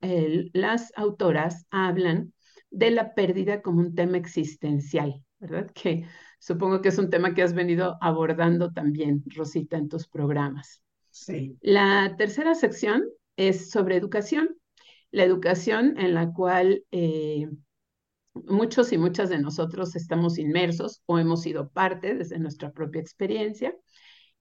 las 0.53 0.91
autoras 0.95 1.67
hablan 1.69 2.33
de 2.71 2.91
la 2.91 3.13
pérdida 3.13 3.61
como 3.61 3.79
un 3.81 3.93
tema 3.93 4.17
existencial, 4.17 5.23
¿verdad? 5.39 5.69
Que 5.73 6.05
supongo 6.39 6.81
que 6.81 6.89
es 6.89 6.97
un 6.97 7.09
tema 7.09 7.33
que 7.35 7.43
has 7.43 7.53
venido 7.53 7.97
abordando 8.01 8.71
también, 8.71 9.23
Rosita, 9.27 9.77
en 9.77 9.89
tus 9.89 10.07
programas. 10.07 10.81
Sí. 11.11 11.57
La 11.61 12.15
tercera 12.17 12.55
sección 12.55 13.03
es 13.35 13.69
sobre 13.69 13.97
educación 13.97 14.57
la 15.11 15.25
educación 15.25 15.97
en 15.97 16.13
la 16.13 16.31
cual 16.31 16.85
eh, 16.91 17.49
muchos 18.33 18.91
y 18.93 18.97
muchas 18.97 19.29
de 19.29 19.39
nosotros 19.39 19.95
estamos 19.95 20.39
inmersos 20.39 21.01
o 21.05 21.19
hemos 21.19 21.41
sido 21.41 21.69
parte 21.69 22.15
desde 22.15 22.39
nuestra 22.39 22.71
propia 22.71 23.01
experiencia. 23.01 23.75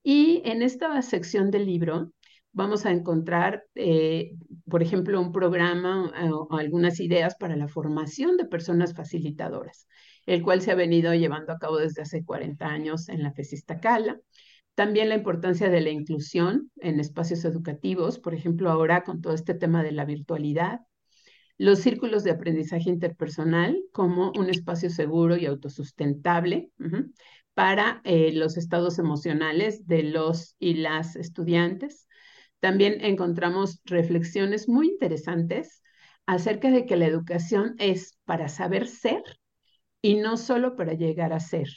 Y 0.01 0.41
en 0.45 0.61
esta 0.63 0.99
sección 1.01 1.51
del 1.51 1.65
libro 1.65 2.11
vamos 2.53 2.85
a 2.85 2.91
encontrar, 2.91 3.63
eh, 3.75 4.33
por 4.69 4.81
ejemplo, 4.83 5.19
un 5.21 5.31
programa 5.31 6.11
eh, 6.21 6.29
o 6.31 6.47
algunas 6.57 6.99
ideas 6.99 7.35
para 7.35 7.55
la 7.55 7.67
formación 7.67 8.37
de 8.37 8.45
personas 8.45 8.93
facilitadoras, 8.93 9.87
el 10.25 10.41
cual 10.43 10.61
se 10.61 10.71
ha 10.71 10.75
venido 10.75 11.13
llevando 11.13 11.53
a 11.53 11.59
cabo 11.59 11.77
desde 11.77 12.01
hace 12.01 12.23
40 12.25 12.65
años 12.67 13.09
en 13.09 13.23
la 13.23 13.31
FESISTACALA. 13.31 14.19
También 14.75 15.09
la 15.09 15.15
importancia 15.15 15.69
de 15.69 15.81
la 15.81 15.89
inclusión 15.89 16.71
en 16.77 16.99
espacios 16.99 17.43
educativos, 17.45 18.19
por 18.19 18.33
ejemplo, 18.33 18.71
ahora 18.71 19.03
con 19.03 19.21
todo 19.21 19.33
este 19.33 19.53
tema 19.53 19.83
de 19.83 19.91
la 19.91 20.05
virtualidad, 20.05 20.81
los 21.57 21.79
círculos 21.79 22.23
de 22.23 22.31
aprendizaje 22.31 22.89
interpersonal 22.89 23.77
como 23.91 24.31
un 24.35 24.49
espacio 24.49 24.89
seguro 24.89 25.37
y 25.37 25.45
autosustentable 25.45 26.71
para 27.53 28.01
eh, 28.03 28.31
los 28.33 28.57
estados 28.57 28.97
emocionales 28.97 29.85
de 29.85 30.03
los 30.03 30.55
y 30.57 30.75
las 30.75 31.15
estudiantes. 31.15 32.07
También 32.61 33.03
encontramos 33.03 33.81
reflexiones 33.83 34.69
muy 34.69 34.87
interesantes 34.87 35.83
acerca 36.25 36.71
de 36.71 36.85
que 36.85 36.95
la 36.95 37.07
educación 37.07 37.75
es 37.77 38.17
para 38.23 38.47
saber 38.47 38.87
ser 38.87 39.23
y 40.01 40.15
no 40.15 40.37
solo 40.37 40.77
para 40.77 40.93
llegar 40.93 41.33
a 41.33 41.41
ser. 41.41 41.67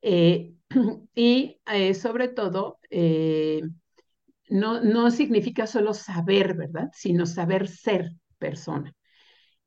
Eh, 0.00 0.54
y 1.14 1.60
eh, 1.66 1.92
sobre 1.92 2.28
todo, 2.28 2.78
no, 4.48 4.80
no 4.80 5.10
significa 5.10 5.66
solo 5.66 5.92
saber, 5.92 6.54
¿verdad? 6.54 6.90
Sino 6.94 7.26
saber 7.26 7.68
ser 7.68 8.12
persona. 8.38 8.94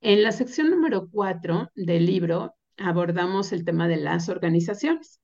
En 0.02 0.24
la 0.24 0.32
sección 0.32 0.70
número 0.70 1.10
cuatro 1.10 1.70
del 1.76 2.06
libro 2.06 2.56
abordamos 2.78 3.52
el 3.52 3.66
tema 3.66 3.88
de 3.88 3.98
las 3.98 4.30
organizaciones, 4.30 5.20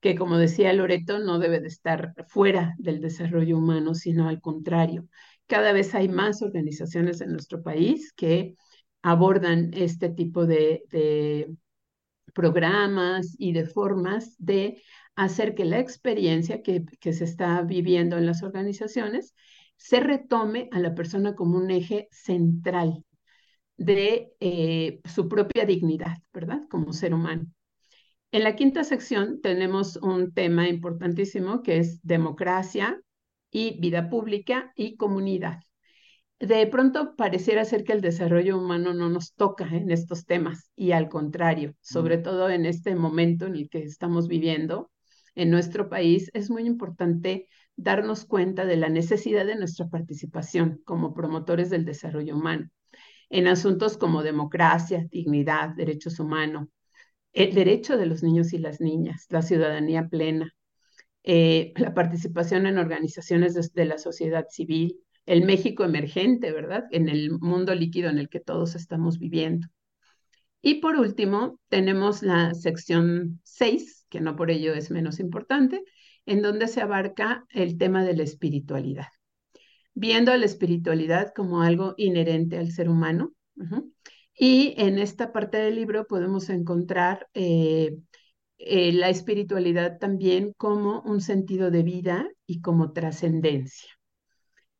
que 0.00 0.16
como 0.16 0.38
decía 0.38 0.72
Loreto, 0.72 1.18
no 1.18 1.38
debe 1.38 1.60
de 1.60 1.68
estar 1.68 2.14
fuera 2.28 2.74
del 2.78 3.00
desarrollo 3.00 3.58
humano, 3.58 3.94
sino 3.94 4.28
al 4.28 4.40
contrario. 4.40 5.08
Cada 5.46 5.72
vez 5.72 5.94
hay 5.94 6.08
más 6.08 6.42
organizaciones 6.42 7.20
en 7.20 7.32
nuestro 7.32 7.62
país 7.62 8.12
que 8.14 8.54
abordan 9.02 9.70
este 9.74 10.10
tipo 10.10 10.46
de, 10.46 10.84
programas 12.34 13.34
y 13.38 13.52
de 13.52 13.66
formas 13.66 14.36
de 14.38 14.82
hacer 15.16 15.54
que 15.54 15.64
la 15.64 15.80
experiencia 15.80 16.62
que, 16.62 16.84
que, 17.00 17.12
se 17.12 17.24
está 17.24 17.62
viviendo 17.62 18.16
en 18.18 18.26
las 18.26 18.42
organizaciones 18.44 19.34
se 19.76 20.00
retome 20.00 20.68
a 20.72 20.78
la 20.78 20.94
persona 20.94 21.34
como 21.34 21.58
un 21.58 21.70
eje 21.70 22.08
central 22.12 23.04
de 23.76 24.32
eh, 24.40 25.00
su 25.06 25.28
propia 25.28 25.64
dignidad, 25.64 26.18
¿verdad? 26.32 26.60
Como 26.70 26.92
ser 26.92 27.14
humano. 27.14 27.46
En 28.32 28.44
la 28.44 28.54
quinta 28.54 28.84
sección 28.84 29.40
tenemos 29.40 29.96
un 29.96 30.32
tema 30.32 30.68
importantísimo 30.68 31.62
que 31.62 31.78
es 31.78 32.00
democracia 32.02 33.00
y 33.50 33.80
vida 33.80 34.08
pública 34.08 34.72
y 34.76 34.96
comunidad. 34.96 35.60
De 36.38 36.64
pronto 36.68 37.16
pareciera 37.16 37.64
ser 37.64 37.82
que 37.82 37.92
el 37.92 38.00
desarrollo 38.00 38.56
humano 38.56 38.94
no 38.94 39.08
nos 39.10 39.34
toca 39.34 39.66
en 39.66 39.90
estos 39.90 40.26
temas 40.26 40.70
y 40.76 40.92
al 40.92 41.08
contrario, 41.08 41.74
sobre 41.80 42.18
todo 42.18 42.48
en 42.50 42.66
este 42.66 42.94
momento 42.94 43.46
en 43.46 43.56
el 43.56 43.68
que 43.68 43.82
estamos 43.82 44.28
viviendo 44.28 44.92
en 45.34 45.50
nuestro 45.50 45.88
país, 45.88 46.30
es 46.32 46.50
muy 46.50 46.66
importante 46.66 47.48
darnos 47.74 48.24
cuenta 48.26 48.64
de 48.64 48.76
la 48.76 48.88
necesidad 48.88 49.44
de 49.44 49.56
nuestra 49.56 49.88
participación 49.88 50.80
como 50.84 51.14
promotores 51.14 51.68
del 51.68 51.84
desarrollo 51.84 52.36
humano 52.36 52.70
en 53.28 53.46
asuntos 53.46 53.96
como 53.96 54.22
democracia, 54.22 55.06
dignidad, 55.10 55.70
derechos 55.70 56.18
humanos, 56.18 56.68
el 57.32 57.54
derecho 57.54 57.96
de 57.96 58.06
los 58.06 58.22
niños 58.22 58.52
y 58.52 58.58
las 58.58 58.80
niñas, 58.80 59.26
la 59.30 59.42
ciudadanía 59.42 60.08
plena, 60.08 60.54
eh, 61.22 61.72
la 61.76 61.94
participación 61.94 62.66
en 62.66 62.78
organizaciones 62.78 63.72
de, 63.74 63.84
la 63.84 63.98
sociedad 63.98 64.46
civil, 64.48 65.00
el 65.26 65.44
México 65.44 65.84
emergente, 65.84 66.52
¿verdad? 66.52 66.84
En 66.90 67.08
el 67.08 67.30
mundo 67.30 67.74
líquido 67.74 68.08
en 68.08 68.18
el 68.18 68.28
que 68.28 68.40
todos 68.40 68.74
estamos 68.74 69.18
viviendo. 69.18 69.68
Y 70.62 70.76
por 70.76 70.96
último, 70.96 71.58
tenemos 71.68 72.22
la 72.22 72.54
sección 72.54 73.40
6, 73.44 74.06
que 74.08 74.20
no 74.20 74.36
por 74.36 74.50
ello 74.50 74.74
es 74.74 74.90
menos 74.90 75.20
importante, 75.20 75.82
en 76.26 76.42
donde 76.42 76.68
se 76.68 76.80
abarca 76.80 77.44
el 77.50 77.78
tema 77.78 78.04
de 78.04 78.16
la 78.16 78.22
espiritualidad, 78.22 79.08
viendo 79.94 80.32
a 80.32 80.36
la 80.36 80.46
espiritualidad 80.46 81.32
como 81.34 81.62
algo 81.62 81.94
inherente 81.96 82.58
al 82.58 82.72
ser 82.72 82.88
humano. 82.88 83.32
Y 84.34 84.74
en 84.78 84.98
esta 84.98 85.32
parte 85.32 85.58
del 85.58 85.76
libro 85.76 86.06
podemos 86.06 86.48
encontrar 86.48 87.28
eh, 87.34 87.98
eh, 88.58 88.92
la 88.92 89.08
espiritualidad 89.10 89.98
también 89.98 90.54
como 90.56 91.02
un 91.02 91.20
sentido 91.20 91.70
de 91.70 91.82
vida 91.82 92.28
y 92.46 92.60
como 92.60 92.92
trascendencia. 92.92 93.90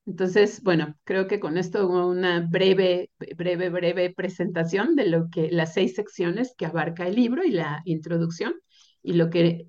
Entonces, 0.07 0.63
bueno, 0.63 0.97
creo 1.05 1.29
que 1.29 1.39
con 1.41 1.57
esto 1.57 1.89
una 1.89 2.41
breve, 2.41 3.11
breve, 3.37 3.69
breve 3.71 4.13
presentación 4.15 4.97
de 4.97 5.07
lo 5.07 5.31
que 5.31 5.51
las 5.51 5.75
seis 5.75 5.95
secciones 5.95 6.55
que 6.57 6.67
abarca 6.67 7.07
el 7.07 7.15
libro 7.17 7.45
y 7.45 7.51
la 7.53 7.83
introducción 7.85 8.55
y 9.03 9.13
lo 9.15 9.31
que 9.31 9.69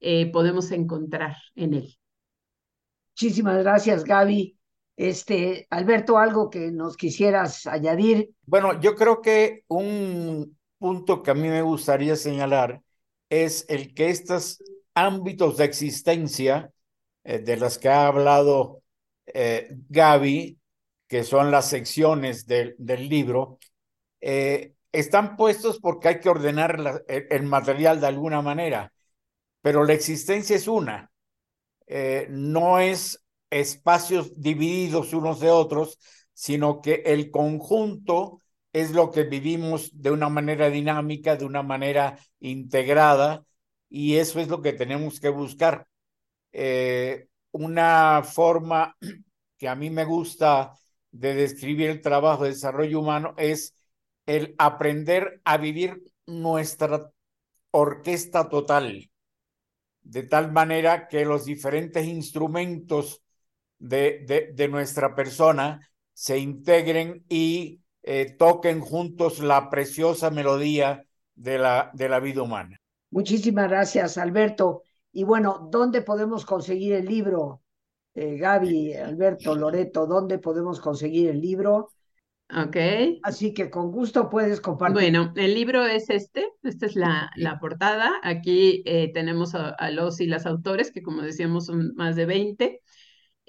eh, 0.00 0.30
podemos 0.30 0.70
encontrar 0.70 1.36
en 1.54 1.74
él. 1.74 1.96
Muchísimas 3.14 3.58
gracias, 3.62 4.04
Gaby. 4.04 4.59
Este, 5.00 5.66
Alberto, 5.70 6.18
algo 6.18 6.50
que 6.50 6.70
nos 6.70 6.96
quisieras 6.96 7.66
añadir. 7.66 8.30
Bueno, 8.44 8.80
yo 8.80 8.94
creo 8.94 9.20
que 9.20 9.64
un 9.68 10.58
punto 10.78 11.22
que 11.22 11.30
a 11.30 11.34
mí 11.34 11.48
me 11.48 11.62
gustaría 11.62 12.16
señalar 12.16 12.82
es 13.28 13.64
el 13.68 13.94
que 13.94 14.10
estos 14.10 14.62
ámbitos 14.94 15.56
de 15.56 15.64
existencia 15.64 16.70
eh, 17.24 17.38
de 17.38 17.56
las 17.56 17.78
que 17.78 17.88
ha 17.88 18.06
hablado 18.06 18.82
eh, 19.26 19.68
Gaby, 19.88 20.58
que 21.08 21.24
son 21.24 21.50
las 21.50 21.68
secciones 21.68 22.46
del 22.46 22.76
libro, 23.08 23.58
están 24.20 25.36
puestos 25.36 25.80
porque 25.80 26.08
hay 26.08 26.20
que 26.20 26.28
ordenar 26.28 27.04
el 27.08 27.42
material 27.44 28.00
de 28.00 28.06
alguna 28.06 28.42
manera 28.42 28.92
pero 29.62 29.84
la 29.84 29.92
existencia 29.92 30.56
es 30.56 30.68
una, 30.68 31.10
eh, 31.86 32.26
no 32.30 32.78
es 32.78 33.22
espacios 33.50 34.32
divididos 34.40 35.12
unos 35.12 35.40
de 35.40 35.50
otros, 35.50 35.98
sino 36.32 36.80
que 36.80 37.02
el 37.06 37.30
conjunto 37.30 38.40
es 38.72 38.92
lo 38.92 39.10
que 39.10 39.24
vivimos 39.24 39.90
de 40.00 40.10
una 40.10 40.28
manera 40.28 40.70
dinámica, 40.70 41.36
de 41.36 41.44
una 41.44 41.62
manera 41.62 42.18
integrada, 42.38 43.44
y 43.88 44.16
eso 44.16 44.40
es 44.40 44.48
lo 44.48 44.62
que 44.62 44.72
tenemos 44.72 45.20
que 45.20 45.28
buscar. 45.28 45.86
Eh, 46.52 47.28
una 47.52 48.22
forma 48.24 48.96
que 49.58 49.68
a 49.68 49.74
mí 49.74 49.90
me 49.90 50.04
gusta 50.04 50.72
de 51.10 51.34
describir 51.34 51.90
el 51.90 52.00
trabajo 52.00 52.44
de 52.44 52.50
desarrollo 52.50 53.00
humano 53.00 53.34
es 53.36 53.74
el 54.26 54.54
aprender 54.58 55.40
a 55.44 55.56
vivir 55.56 56.02
nuestra 56.26 57.10
orquesta 57.72 58.48
total 58.48 59.10
de 60.02 60.22
tal 60.24 60.52
manera 60.52 61.08
que 61.08 61.24
los 61.24 61.44
diferentes 61.44 62.06
instrumentos 62.06 63.19
de, 63.80 64.52
de, 64.54 64.68
nuestra 64.68 65.14
persona 65.14 65.80
se 66.12 66.38
integren 66.38 67.24
y 67.28 67.80
eh, 68.02 68.36
toquen 68.38 68.80
juntos 68.80 69.40
la 69.40 69.68
preciosa 69.70 70.30
melodía 70.30 71.04
de 71.34 71.58
la, 71.58 71.90
de 71.94 72.08
la 72.08 72.20
vida 72.20 72.42
humana. 72.42 72.78
Muchísimas 73.10 73.68
gracias, 73.68 74.18
Alberto. 74.18 74.82
Y 75.12 75.24
bueno, 75.24 75.68
¿dónde 75.72 76.02
podemos 76.02 76.46
conseguir 76.46 76.92
el 76.92 77.06
libro? 77.06 77.62
Eh, 78.14 78.36
Gaby, 78.36 78.94
Alberto, 78.94 79.54
Loreto, 79.54 80.06
¿dónde 80.06 80.38
podemos 80.38 80.78
conseguir 80.78 81.30
el 81.30 81.40
libro? 81.40 81.90
Ok. 82.54 82.76
Así 83.22 83.54
que 83.54 83.70
con 83.70 83.90
gusto 83.90 84.28
puedes 84.28 84.60
compartir. 84.60 84.94
Bueno, 84.94 85.32
el 85.36 85.54
libro 85.54 85.86
es 85.86 86.10
este, 86.10 86.48
esta 86.62 86.86
es 86.86 86.96
la, 86.96 87.30
la 87.36 87.58
portada. 87.60 88.12
Aquí 88.22 88.82
eh, 88.86 89.10
tenemos 89.12 89.54
a, 89.54 89.90
los 89.90 90.20
y 90.20 90.26
las 90.26 90.46
autores, 90.46 90.90
que 90.90 91.02
como 91.02 91.22
decíamos 91.22 91.66
son 91.66 91.94
más 91.94 92.16
de 92.16 92.26
20. 92.26 92.80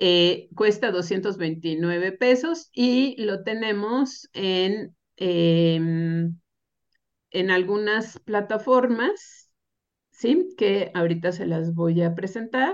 Eh, 0.03 0.49
cuesta 0.55 0.89
229 0.89 2.11
pesos 2.11 2.71
y 2.73 3.21
lo 3.21 3.43
tenemos 3.43 4.27
en, 4.33 4.95
em, 5.15 6.39
en 7.29 7.51
algunas 7.51 8.17
plataformas, 8.17 9.51
¿sí? 10.09 10.55
Que 10.57 10.89
ahorita 10.95 11.31
se 11.31 11.45
las 11.45 11.75
voy 11.75 12.01
a 12.01 12.15
presentar 12.15 12.73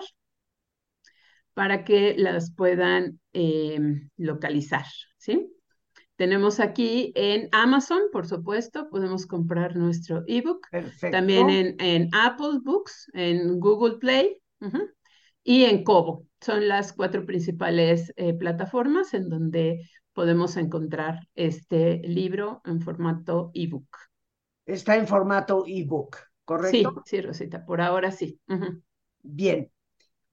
para 1.53 1.83
que 1.83 2.15
las 2.17 2.55
puedan 2.55 3.19
em, 3.33 4.09
localizar, 4.15 4.85
¿sí? 5.17 5.53
Tenemos 6.15 6.61
aquí 6.61 7.11
en 7.13 7.49
Amazon, 7.51 8.03
por 8.13 8.25
supuesto, 8.25 8.89
podemos 8.89 9.27
comprar 9.27 9.75
nuestro 9.75 10.23
ebook. 10.27 10.65
También 11.11 11.49
en, 11.49 11.75
en, 11.79 12.09
Apple 12.13 12.59
Books, 12.63 13.09
en 13.11 13.59
Google 13.59 13.97
Play 13.97 14.37
y 15.43 15.65
en 15.65 15.83
Kobo. 15.83 16.26
Son 16.39 16.67
las 16.67 16.93
cuatro 16.93 17.25
principales 17.25 18.13
eh, 18.15 18.33
plataformas 18.33 19.13
en 19.13 19.29
donde 19.29 19.89
podemos 20.13 20.57
encontrar 20.57 21.27
este 21.35 21.99
libro 21.99 22.61
en 22.65 22.81
formato 22.81 23.51
ebook. 23.53 23.87
Está 24.65 24.95
en 24.95 25.07
formato 25.07 25.63
ebook, 25.67 26.17
¿correcto? 26.43 27.03
Sí, 27.05 27.17
sí, 27.17 27.21
Rosita, 27.21 27.65
por 27.65 27.81
ahora 27.81 28.11
sí. 28.11 28.39
Bien. 29.21 29.71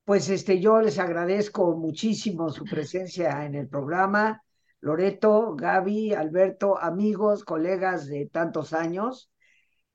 pues 0.05 0.29
este, 0.29 0.61
yo 0.61 0.81
les 0.81 0.99
agradezco 0.99 1.77
muchísimo 1.77 2.51
su 2.51 2.65
presencia 2.65 3.45
en 3.47 3.55
el 3.55 3.69
programa. 3.69 4.43
Loreto, 4.81 5.55
Gaby, 5.55 6.13
Alberto, 6.13 6.79
amigos, 6.79 7.43
colegas 7.45 8.07
de 8.07 8.27
tantos 8.27 8.75
años, 8.75 9.31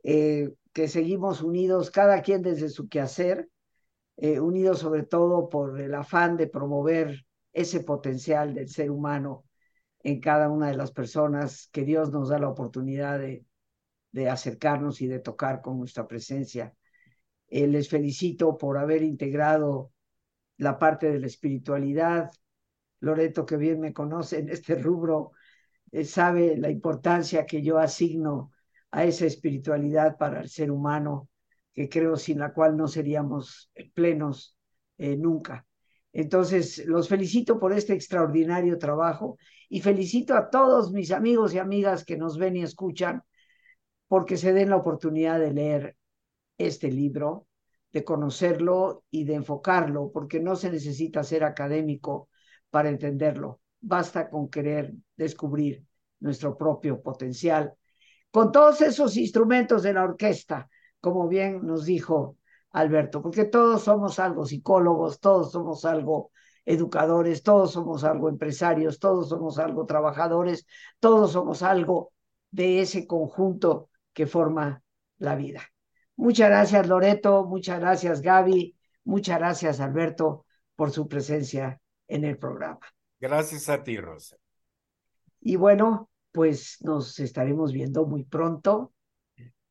eh, 0.04 0.52
que 0.74 0.88
seguimos 0.88 1.42
unidos, 1.44 1.92
cada 1.92 2.22
quien 2.24 2.42
desde 2.42 2.70
su 2.70 2.90
quehacer, 2.90 3.50
eh, 4.22 4.40
unidos 4.40 4.80
sobre 4.80 5.04
todo 5.04 5.48
por 5.48 5.80
el 5.80 5.96
afán 5.96 6.36
de 6.36 6.48
promover 6.48 7.26
ese 7.54 7.80
potencial 7.82 8.54
del 8.54 8.68
ser 8.68 8.92
humano 8.92 9.46
en 10.04 10.20
cada 10.20 10.50
una 10.50 10.68
de 10.68 10.76
las 10.76 10.92
personas 10.92 11.70
que 11.72 11.86
Dios 11.86 12.12
nos 12.12 12.28
da 12.30 12.38
la 12.38 12.50
oportunidad 12.50 13.20
de, 13.20 13.46
acercarnos 14.30 15.02
y 15.02 15.08
de 15.08 15.20
tocar 15.20 15.62
con 15.62 15.78
nuestra 15.80 16.06
presencia. 16.06 16.76
Eh, 17.48 17.68
les 17.68 17.88
felicito 17.90 18.58
por 18.58 18.78
haber 18.78 19.04
integrado 19.04 19.92
la 20.58 20.78
parte 20.78 21.10
de 21.12 21.20
la 21.20 21.28
espiritualidad. 21.28 22.30
Loreto, 23.00 23.46
que 23.46 23.56
bien 23.56 23.80
me 23.80 23.94
conoce 23.94 24.40
en 24.40 24.50
este 24.50 24.76
rubro, 24.76 25.32
eh, 25.92 26.04
sabe 26.04 26.58
la 26.58 26.70
importancia 26.70 27.46
que 27.46 27.62
yo 27.62 27.80
asigno 27.80 28.52
a 28.92 29.06
esa 29.06 29.26
espiritualidad 29.26 30.18
para 30.18 30.42
el 30.42 30.50
ser 30.50 30.72
humano, 30.72 31.29
que 31.80 31.88
creo 31.88 32.18
sin 32.18 32.40
la 32.40 32.52
cual 32.52 32.76
no 32.76 32.90
seríamos 32.90 33.72
plenos 33.94 34.58
eh, 34.98 35.16
nunca. 35.16 35.66
Entonces, 36.12 36.86
los 36.86 37.08
felicito 37.08 37.58
por 37.58 37.72
este 37.72 37.94
extraordinario 37.94 38.78
trabajo 38.78 39.38
y 39.70 39.80
felicito 39.80 40.36
a 40.36 40.50
todos 40.50 40.92
mis 40.92 41.10
amigos 41.12 41.54
y 41.54 41.58
amigas 41.58 42.04
que 42.04 42.18
nos 42.18 42.38
ven 42.38 42.58
y 42.58 42.64
escuchan 42.64 43.24
porque 44.10 44.36
se 44.36 44.52
den 44.52 44.72
la 44.72 44.76
oportunidad 44.76 45.40
de 45.40 45.54
leer 45.54 45.96
este 46.58 46.92
libro, 46.92 47.48
de 47.94 48.04
conocerlo 48.04 49.06
y 49.10 49.24
de 49.24 49.36
enfocarlo, 49.36 50.12
porque 50.12 50.42
no 50.42 50.58
se 50.58 50.70
necesita 50.72 51.24
ser 51.24 51.46
académico 51.46 52.28
para 52.70 52.90
entenderlo. 52.90 53.62
Basta 53.80 54.30
con 54.30 54.50
querer 54.50 54.94
descubrir 55.16 55.86
nuestro 56.20 56.58
propio 56.58 57.02
potencial. 57.02 57.74
Con 58.32 58.52
todos 58.52 58.82
esos 58.82 59.16
instrumentos 59.16 59.82
de 59.84 59.94
la 59.94 60.04
orquesta, 60.04 60.70
como 61.00 61.28
bien 61.28 61.66
nos 61.66 61.86
dijo 61.86 62.38
Alberto, 62.72 63.22
porque 63.22 63.46
todos 63.46 63.84
somos 63.84 64.20
algo 64.20 64.46
psicólogos, 64.46 65.20
todos 65.20 65.52
somos 65.52 65.86
algo 65.86 66.32
educadores, 66.66 67.42
todos 67.42 67.72
somos 67.72 68.04
algo 68.04 68.30
empresarios, 68.30 69.00
todos 69.00 69.30
somos 69.30 69.58
algo 69.58 69.86
trabajadores, 69.86 70.68
todos 71.00 71.32
somos 71.32 71.64
algo 71.64 72.14
de 72.52 72.82
ese 72.82 73.08
conjunto 73.08 73.90
que 74.14 74.28
forma 74.28 74.84
la 75.18 75.36
vida. 75.36 75.62
Muchas 76.16 76.50
gracias, 76.50 76.88
Loreto, 76.88 77.46
muchas 77.46 77.80
gracias, 77.80 78.22
Gaby, 78.22 78.76
muchas 79.04 79.40
gracias, 79.40 79.80
Alberto, 79.80 80.46
por 80.76 80.92
su 80.92 81.08
presencia 81.08 81.80
en 82.08 82.24
el 82.26 82.38
programa. 82.38 82.82
Gracias 83.20 83.70
a 83.70 83.84
ti, 83.84 83.98
Rosa. 83.98 84.38
Y 85.42 85.56
bueno, 85.56 86.10
pues 86.32 86.78
nos 86.82 87.20
estaremos 87.20 87.72
viendo 87.72 88.06
muy 88.06 88.24
pronto. 88.24 88.94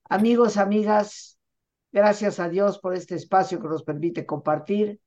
Amigos, 0.08 0.56
amigas, 0.56 1.38
Gracias 1.90 2.38
a 2.38 2.48
Dios 2.48 2.78
por 2.78 2.94
este 2.94 3.14
espacio 3.14 3.60
que 3.60 3.68
nos 3.68 3.82
permite 3.82 4.26
compartir. 4.26 5.00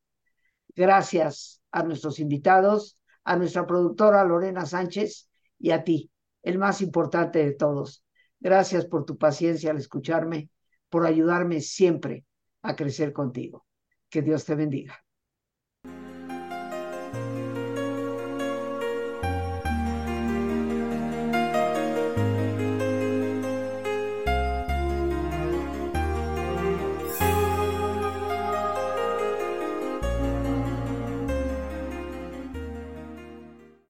Gracias 0.76 1.62
a 1.72 1.84
nuestros 1.84 2.20
invitados, 2.20 2.98
a 3.24 3.36
nuestra 3.36 3.68
productora 3.68 4.24
Lorena 4.24 4.66
Sánchez 4.66 5.30
y 5.60 5.72
a 5.72 5.84
ti, 5.84 6.12
el 6.42 6.58
más 6.58 6.82
importante 6.82 7.46
de 7.46 7.54
todos. 7.54 8.04
Gracias 8.40 8.86
por 8.88 9.06
tu 9.06 9.18
paciencia 9.18 9.70
al 9.70 9.78
escucharme, 9.78 10.50
por 10.90 11.06
ayudarme 11.06 11.62
siempre 11.62 12.26
a 12.64 12.76
crecer 12.76 13.14
contigo. 13.14 13.68
Que 14.10 14.24
Dios 14.24 14.44
te 14.46 14.56
bendiga. 14.56 15.06